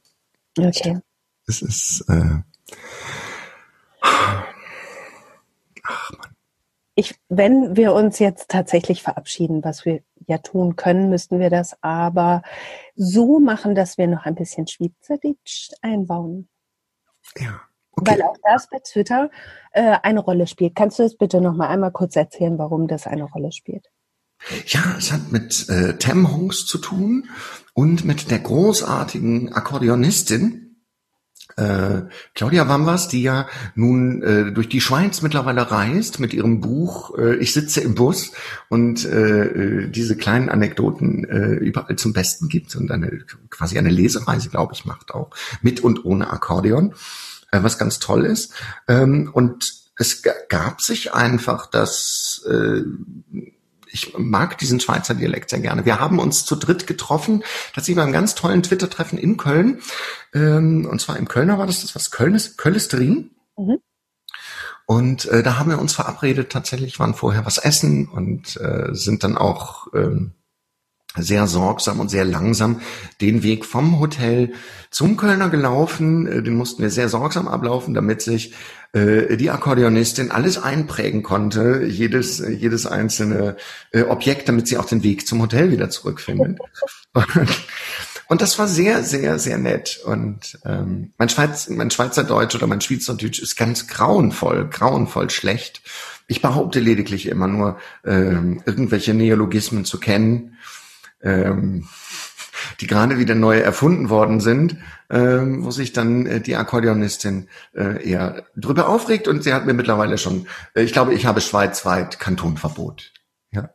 [0.59, 1.01] Okay.
[1.47, 2.42] Es ist, äh,
[5.82, 6.34] ach man.
[6.95, 11.77] Ich, wenn wir uns jetzt tatsächlich verabschieden, was wir ja tun können, müssten wir das
[11.83, 12.43] aber
[12.95, 16.49] so machen, dass wir noch ein bisschen Schweizerdeutsch einbauen.
[17.39, 17.61] Ja.
[17.97, 18.11] Okay.
[18.11, 19.31] Weil auch das bei Twitter
[19.72, 20.75] äh, eine Rolle spielt.
[20.75, 23.89] Kannst du das bitte noch mal einmal kurz erzählen, warum das eine Rolle spielt?
[24.66, 27.29] Ja, es hat mit äh, Tem Hongs zu tun
[27.72, 30.64] und mit der großartigen Akkordeonistin
[31.57, 32.03] äh,
[32.34, 37.36] Claudia Wambers, die ja nun äh, durch die Schweiz mittlerweile reist mit ihrem Buch äh,
[37.36, 38.32] Ich sitze im Bus
[38.68, 43.20] und äh, äh, diese kleinen Anekdoten äh, überall zum Besten gibt und eine
[43.51, 45.30] quasi eine Lesereise, glaube ich, macht auch
[45.62, 46.95] mit und ohne Akkordeon,
[47.53, 48.53] äh, was ganz toll ist.
[48.88, 52.82] Ähm, und es gab sich einfach das äh,
[53.95, 55.84] ich mag diesen Schweizer Dialekt sehr gerne.
[55.84, 59.80] Wir haben uns zu dritt getroffen, das sie beim ganz tollen Twitter-Treffen in Köln.
[60.34, 63.30] Ähm, und zwar im Kölner war das das was Köln ist, Köllisterin.
[63.57, 63.78] Mhm.
[64.86, 69.22] Und äh, da haben wir uns verabredet, tatsächlich waren vorher was essen und äh, sind
[69.22, 70.34] dann auch ähm,
[71.16, 72.80] sehr sorgsam und sehr langsam
[73.20, 74.53] den Weg vom Hotel
[74.90, 76.26] zum Kölner gelaufen.
[76.26, 78.55] Äh, den mussten wir sehr sorgsam ablaufen, damit sich
[78.95, 83.57] äh, die Akkordeonistin alles einprägen konnte, jedes, jedes einzelne
[83.90, 86.59] äh, Objekt, damit sie auch den Weg zum Hotel wieder zurückfindet.
[88.26, 90.01] Und das war sehr, sehr, sehr nett.
[90.05, 95.82] Und ähm, mein, Schweiz, mein Schweizerdeutsch oder mein Schweizerdeutsch ist ganz grauenvoll, grauenvoll schlecht.
[96.26, 100.57] Ich behaupte lediglich immer nur, ähm, irgendwelche Neologismen zu kennen,
[101.22, 101.86] ähm,
[102.81, 104.77] die gerade wieder neu erfunden worden sind,
[105.11, 109.29] ähm, wo sich dann äh, die Akkordeonistin äh, eher drüber aufregt.
[109.29, 113.12] Und sie hat mir mittlerweile schon, äh, ich glaube, ich habe schweizweit Kantonverbot.
[113.53, 113.70] Ja.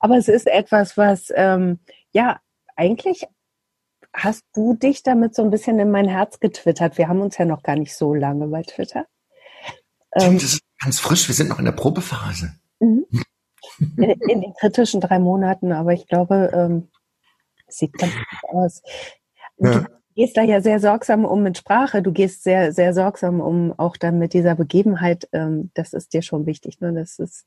[0.00, 1.78] Aber es ist etwas, was ähm,
[2.12, 2.40] ja
[2.76, 3.26] eigentlich
[4.14, 6.98] hast du dich damit so ein bisschen in mein Herz getwittert?
[6.98, 9.06] Wir haben uns ja noch gar nicht so lange bei Twitter.
[10.14, 12.52] Ähm, das ist ganz frisch, wir sind noch in der Probephase.
[12.80, 13.06] Mhm.
[13.96, 16.88] In, in, den kritischen drei Monaten, aber ich glaube, ähm,
[17.78, 18.82] sieht ganz gut aus.
[19.58, 19.80] Ja.
[19.80, 23.72] Du gehst da ja sehr sorgsam um mit Sprache, du gehst sehr, sehr sorgsam um
[23.78, 26.92] auch dann mit dieser Begebenheit, ähm, das ist dir schon wichtig, ne?
[26.92, 27.46] Das ist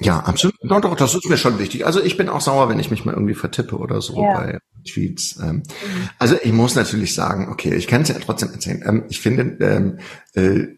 [0.00, 0.54] ja, absolut.
[0.62, 1.84] Doch, doch, das ist mir schon wichtig.
[1.84, 4.34] Also ich bin auch sauer, wenn ich mich mal irgendwie vertippe oder so ja.
[4.34, 4.58] bei
[4.88, 5.40] Tweets.
[5.42, 6.08] Ähm, mhm.
[6.18, 8.82] Also ich muss natürlich sagen, okay, ich kann es ja trotzdem erzählen.
[8.86, 9.98] Ähm, ich finde,
[10.34, 10.77] äh,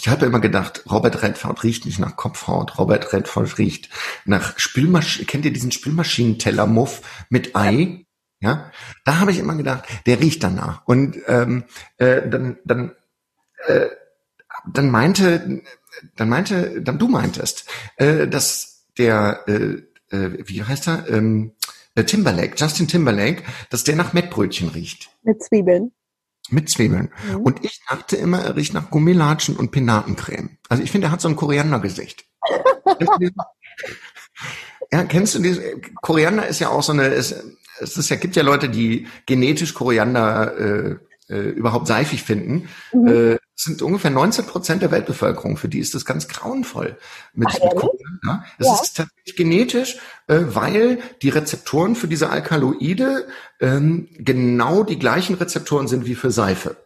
[0.00, 2.78] ich habe immer gedacht, Robert Redford riecht nicht nach Kopfhaut.
[2.78, 3.90] Robert Redford riecht
[4.24, 5.26] nach Spülmaschinen.
[5.26, 8.04] Kennt ihr diesen Spülmaschinenteller-Muff mit Ei?
[8.40, 8.70] Ja,
[9.04, 10.86] da habe ich immer gedacht, der riecht danach.
[10.86, 11.64] Und ähm,
[11.96, 12.92] äh, dann, dann,
[13.66, 13.86] äh,
[14.72, 15.62] dann meinte
[16.16, 19.82] dann meinte, dann du meintest, äh, dass der, äh,
[20.14, 21.52] äh, wie heißt er, ähm,
[21.94, 25.10] äh, Timberlake, Justin Timberlake, dass der nach Mettbrötchen riecht.
[25.22, 25.92] Mit Zwiebeln.
[26.50, 27.10] Mit Zwiebeln.
[27.30, 27.36] Mhm.
[27.40, 30.58] Und ich dachte immer, er riecht nach Gummilatschen und Pinatencreme.
[30.68, 32.24] Also ich finde, er hat so ein Koriandergesicht.
[34.92, 37.34] ja, kennst du diese, Koriander ist ja auch so eine, es,
[37.80, 40.96] es ist ja, gibt ja Leute, die genetisch Koriander äh,
[41.28, 42.68] äh, überhaupt seifig finden.
[42.92, 43.08] Mhm.
[43.08, 45.56] Äh, sind ungefähr 19 Prozent der Weltbevölkerung.
[45.56, 46.96] Für die ist das ganz grauenvoll.
[47.34, 47.82] Mit, Ach, mit
[48.24, 48.44] ja?
[48.58, 48.74] Das ja.
[48.74, 49.98] ist tatsächlich genetisch,
[50.28, 53.26] äh, weil die Rezeptoren für diese Alkaloide
[53.60, 56.76] ähm, genau die gleichen Rezeptoren sind wie für Seife.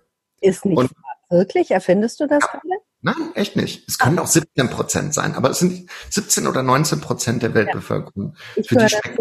[0.41, 0.91] Ist nicht Und,
[1.29, 1.71] wirklich?
[1.71, 2.61] Erfindest du das ja.
[2.61, 2.83] gerade?
[3.03, 3.87] Nein, echt nicht.
[3.89, 8.37] Es können auch 17 Prozent sein, aber es sind 17 oder 19 Prozent der Weltbevölkerung.
[8.55, 8.63] Ja.
[8.63, 9.19] Für die schmeckt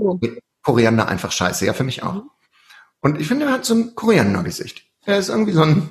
[0.63, 1.65] Koriander einfach scheiße.
[1.65, 2.13] Ja, für mich auch.
[2.13, 2.29] Mhm.
[3.01, 4.85] Und ich finde, er hat so ein Koriander-Gesicht.
[5.05, 5.89] Er ist irgendwie so ein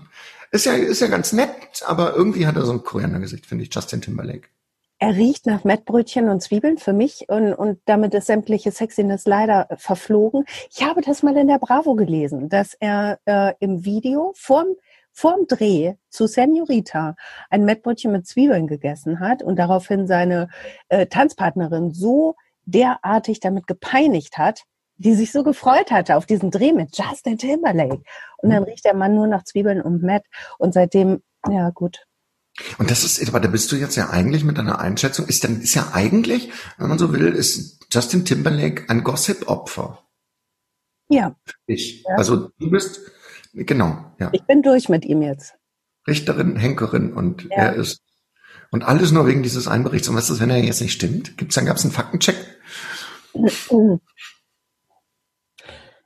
[0.51, 3.75] ist ja, ist ja ganz nett, aber irgendwie hat er so ein Koriandergesicht, finde ich,
[3.75, 4.49] Justin Timberlake.
[5.03, 9.67] Er riecht nach Mettbrötchen und Zwiebeln für mich und, und damit ist sämtliche Sexiness leider
[9.79, 10.45] verflogen.
[10.71, 14.67] Ich habe das mal in der Bravo gelesen, dass er äh, im Video vorm,
[15.11, 17.17] vorm Dreh zu Senorita
[17.49, 20.49] ein Mettbrötchen mit Zwiebeln gegessen hat und daraufhin seine
[20.91, 22.35] äh, Tanzpartnerin so
[22.67, 24.65] derartig damit gepeinigt hat,
[25.01, 28.03] die sich so gefreut hatte auf diesen Dreh mit Justin Timberlake.
[28.39, 30.25] Und dann riecht der Mann nur nach Zwiebeln und Matt.
[30.59, 32.05] Und seitdem, ja gut.
[32.79, 35.63] Und das ist, aber da bist du jetzt ja eigentlich mit deiner Einschätzung, ist dann,
[35.63, 40.05] ist ja eigentlich, wenn man so will, ist Justin Timberlake ein Gossip-Opfer.
[41.09, 41.35] Ja.
[41.67, 42.03] Ich.
[42.03, 42.17] Ja.
[42.17, 43.01] Also du bist,
[43.55, 44.29] genau, ja.
[44.33, 45.55] Ich bin durch mit ihm jetzt.
[46.07, 47.57] Richterin, Henkerin und ja.
[47.57, 48.03] er ist,
[48.71, 50.09] und alles nur wegen dieses Einberichts.
[50.09, 51.39] Und was ist, wenn er jetzt nicht stimmt?
[51.39, 52.37] Gibt's dann, gab's einen Faktencheck?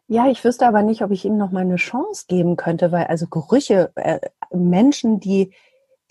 [0.06, 3.04] Ja, ich wüsste aber nicht, ob ich ihm noch mal eine Chance geben könnte, weil
[3.04, 4.20] also Gerüche, äh,
[4.52, 5.54] Menschen, die,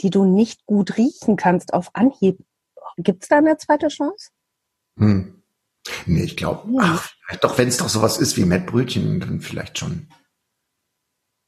[0.02, 2.40] die du nicht gut riechen kannst auf Anhieb,
[2.98, 4.30] gibt es da eine zweite Chance?
[4.98, 5.44] Hm.
[6.06, 7.00] Nee, ich glaube, ja.
[7.42, 10.08] doch, wenn es doch sowas ist wie Mettbrötchen, dann vielleicht schon.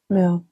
[0.09, 0.43] Ja,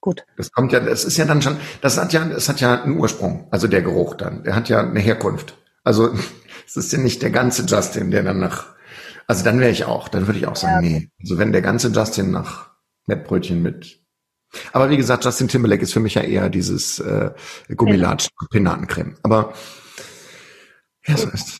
[0.00, 0.24] gut.
[0.36, 2.98] Das kommt ja, das ist ja dann schon, das hat ja, es hat ja einen
[2.98, 5.56] Ursprung, also der Geruch dann, der hat ja eine Herkunft.
[5.82, 6.10] Also
[6.66, 8.74] es ist ja nicht der ganze Justin, der dann nach
[9.30, 10.98] also dann wäre ich auch, dann würde ich auch sagen, ja.
[10.98, 11.10] nee.
[11.20, 12.70] Also wenn der ganze Justin nach
[13.06, 14.00] Mettbrötchen mit.
[14.72, 17.30] Aber wie gesagt, Justin Timberlake ist für mich ja eher dieses äh,
[17.76, 19.14] Gummilatsch, Pinatencreme.
[19.22, 19.54] Aber
[21.06, 21.58] ja, so ist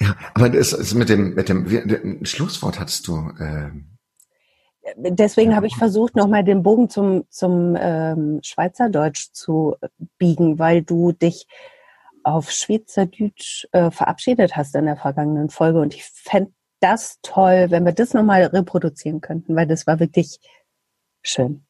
[0.00, 3.32] Ja, aber das ist mit dem, mit dem, wie, Schlusswort hattest du.
[3.38, 3.70] Äh,
[4.96, 9.76] Deswegen habe ich versucht, nochmal den Bogen zum, zum ähm, Schweizerdeutsch zu
[10.16, 11.46] biegen, weil du dich
[12.22, 15.80] auf Schweizerdeutsch äh, verabschiedet hast in der vergangenen Folge.
[15.80, 20.38] Und ich fände das toll, wenn wir das nochmal reproduzieren könnten, weil das war wirklich
[21.22, 21.64] schön.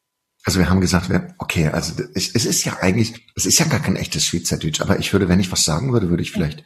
[0.45, 3.81] Also wir haben gesagt, okay, also es, es ist ja eigentlich, es ist ja gar
[3.81, 6.63] kein echtes Schweizerdeutsch, aber ich würde, wenn ich was sagen würde, würde ich vielleicht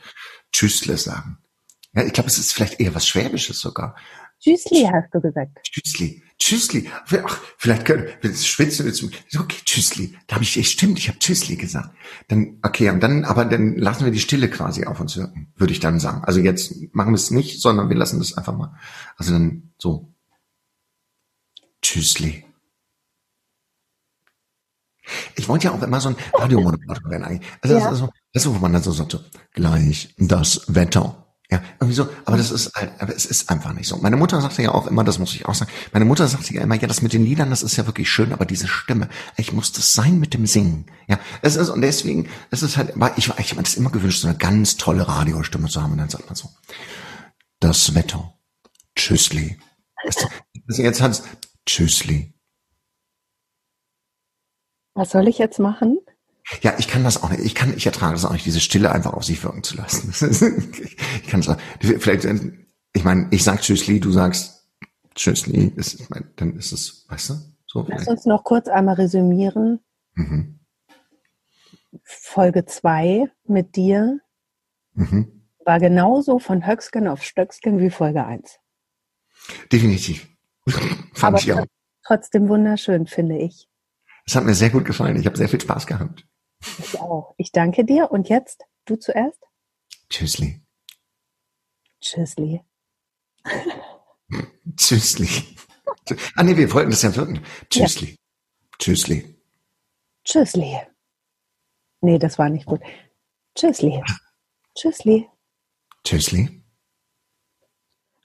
[0.51, 1.39] Tschüssle sagen.
[1.95, 3.95] Ja, ich glaube, es ist vielleicht eher was Schwäbisches sogar.
[4.39, 5.57] Tschüssli hast du gesagt.
[5.63, 6.21] Tschüssli.
[6.53, 6.89] Tschüssli.
[7.25, 9.03] Ach, vielleicht können, schwitzt du jetzt.
[9.03, 10.15] Okay, Tschüssli.
[10.27, 11.89] Da habe ich, stimmt, ich habe Tschüssli gesagt.
[12.27, 15.73] Dann, okay, und dann, aber dann lassen wir die Stille quasi auf uns wirken, würde
[15.73, 16.23] ich dann sagen.
[16.23, 18.77] Also jetzt machen wir es nicht, sondern wir lassen das einfach mal.
[19.17, 20.13] Also dann so.
[21.81, 22.45] Tschüssli.
[25.35, 27.49] Ich wollte ja auch immer so ein Radiomoderator werden eigentlich.
[27.61, 27.83] Also ja.
[27.83, 29.19] das, ist so, das ist, wo man dann so sagt, so,
[29.53, 31.32] gleich das Wetter.
[31.53, 33.97] Ja, irgendwie so, aber das ist halt, aber es ist einfach nicht so.
[33.97, 36.63] Meine Mutter sagte ja auch immer, das muss ich auch sagen, meine Mutter sagte ja
[36.63, 39.07] immer, ja, das mit den Liedern, das ist ja wirklich schön, aber diese Stimme,
[39.37, 40.87] ich muss das sein mit dem Singen.
[41.05, 44.21] Ja, es ist, und deswegen, es ist halt, ich, ich habe mir das immer gewünscht,
[44.21, 46.49] so eine ganz tolle Radiostimme zu haben, und dann sagt man so,
[47.59, 48.33] das Wetter,
[48.95, 49.59] tschüssli.
[50.03, 51.21] Also jetzt hat's,
[51.67, 52.33] tschüssli.
[54.95, 55.99] Was soll ich jetzt machen?
[56.61, 57.43] Ja, ich kann das auch nicht.
[57.43, 60.11] Ich kann, ich ertrage das auch nicht, diese Stille einfach auf sich wirken zu lassen.
[61.23, 61.57] ich kann es auch.
[61.79, 62.25] Vielleicht,
[62.93, 64.67] ich meine, ich sag Tschüssli, du sagst
[65.15, 65.73] Tschüssli.
[65.75, 67.33] Ist, mein, dann ist es, weißt du?
[67.65, 69.79] So Lass uns noch kurz einmal resümieren.
[70.15, 70.59] Mhm.
[72.03, 74.19] Folge zwei mit dir
[74.93, 75.47] mhm.
[75.65, 78.59] war genauso von Höcksken auf Stöcksken wie Folge eins.
[79.71, 80.27] Definitiv.
[81.13, 81.65] Fand Aber ich auch.
[82.05, 83.69] trotzdem wunderschön, finde ich.
[84.25, 85.17] Es hat mir sehr gut gefallen.
[85.17, 86.25] Ich habe sehr viel Spaß gehabt.
[86.79, 87.33] Ich auch.
[87.37, 88.11] Ich danke dir.
[88.11, 89.39] Und jetzt du zuerst?
[90.09, 90.61] Tschüssli.
[92.01, 92.61] Tschüssli.
[94.75, 95.27] Tschüssli.
[96.35, 97.45] Ah nee, wir wollten das ja wirken.
[97.69, 98.09] Tschüssli.
[98.09, 98.15] Ja.
[98.79, 99.35] Tschüssli.
[100.23, 100.79] Tschüssli.
[102.01, 102.81] Nee, das war nicht gut.
[103.55, 104.03] Tschüssli.
[104.75, 105.29] Tschüssli.
[106.03, 106.63] Tschüssli.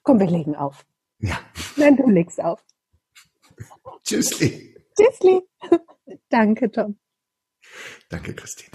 [0.03, 0.87] Komm, wir legen auf.
[1.19, 1.39] Ja.
[1.77, 2.65] Nein, du legst auf.
[4.03, 4.75] Tschüssli.
[4.97, 5.43] Tschüssli.
[6.29, 6.99] Danke, Tom.
[8.09, 8.71] Danke, Christine.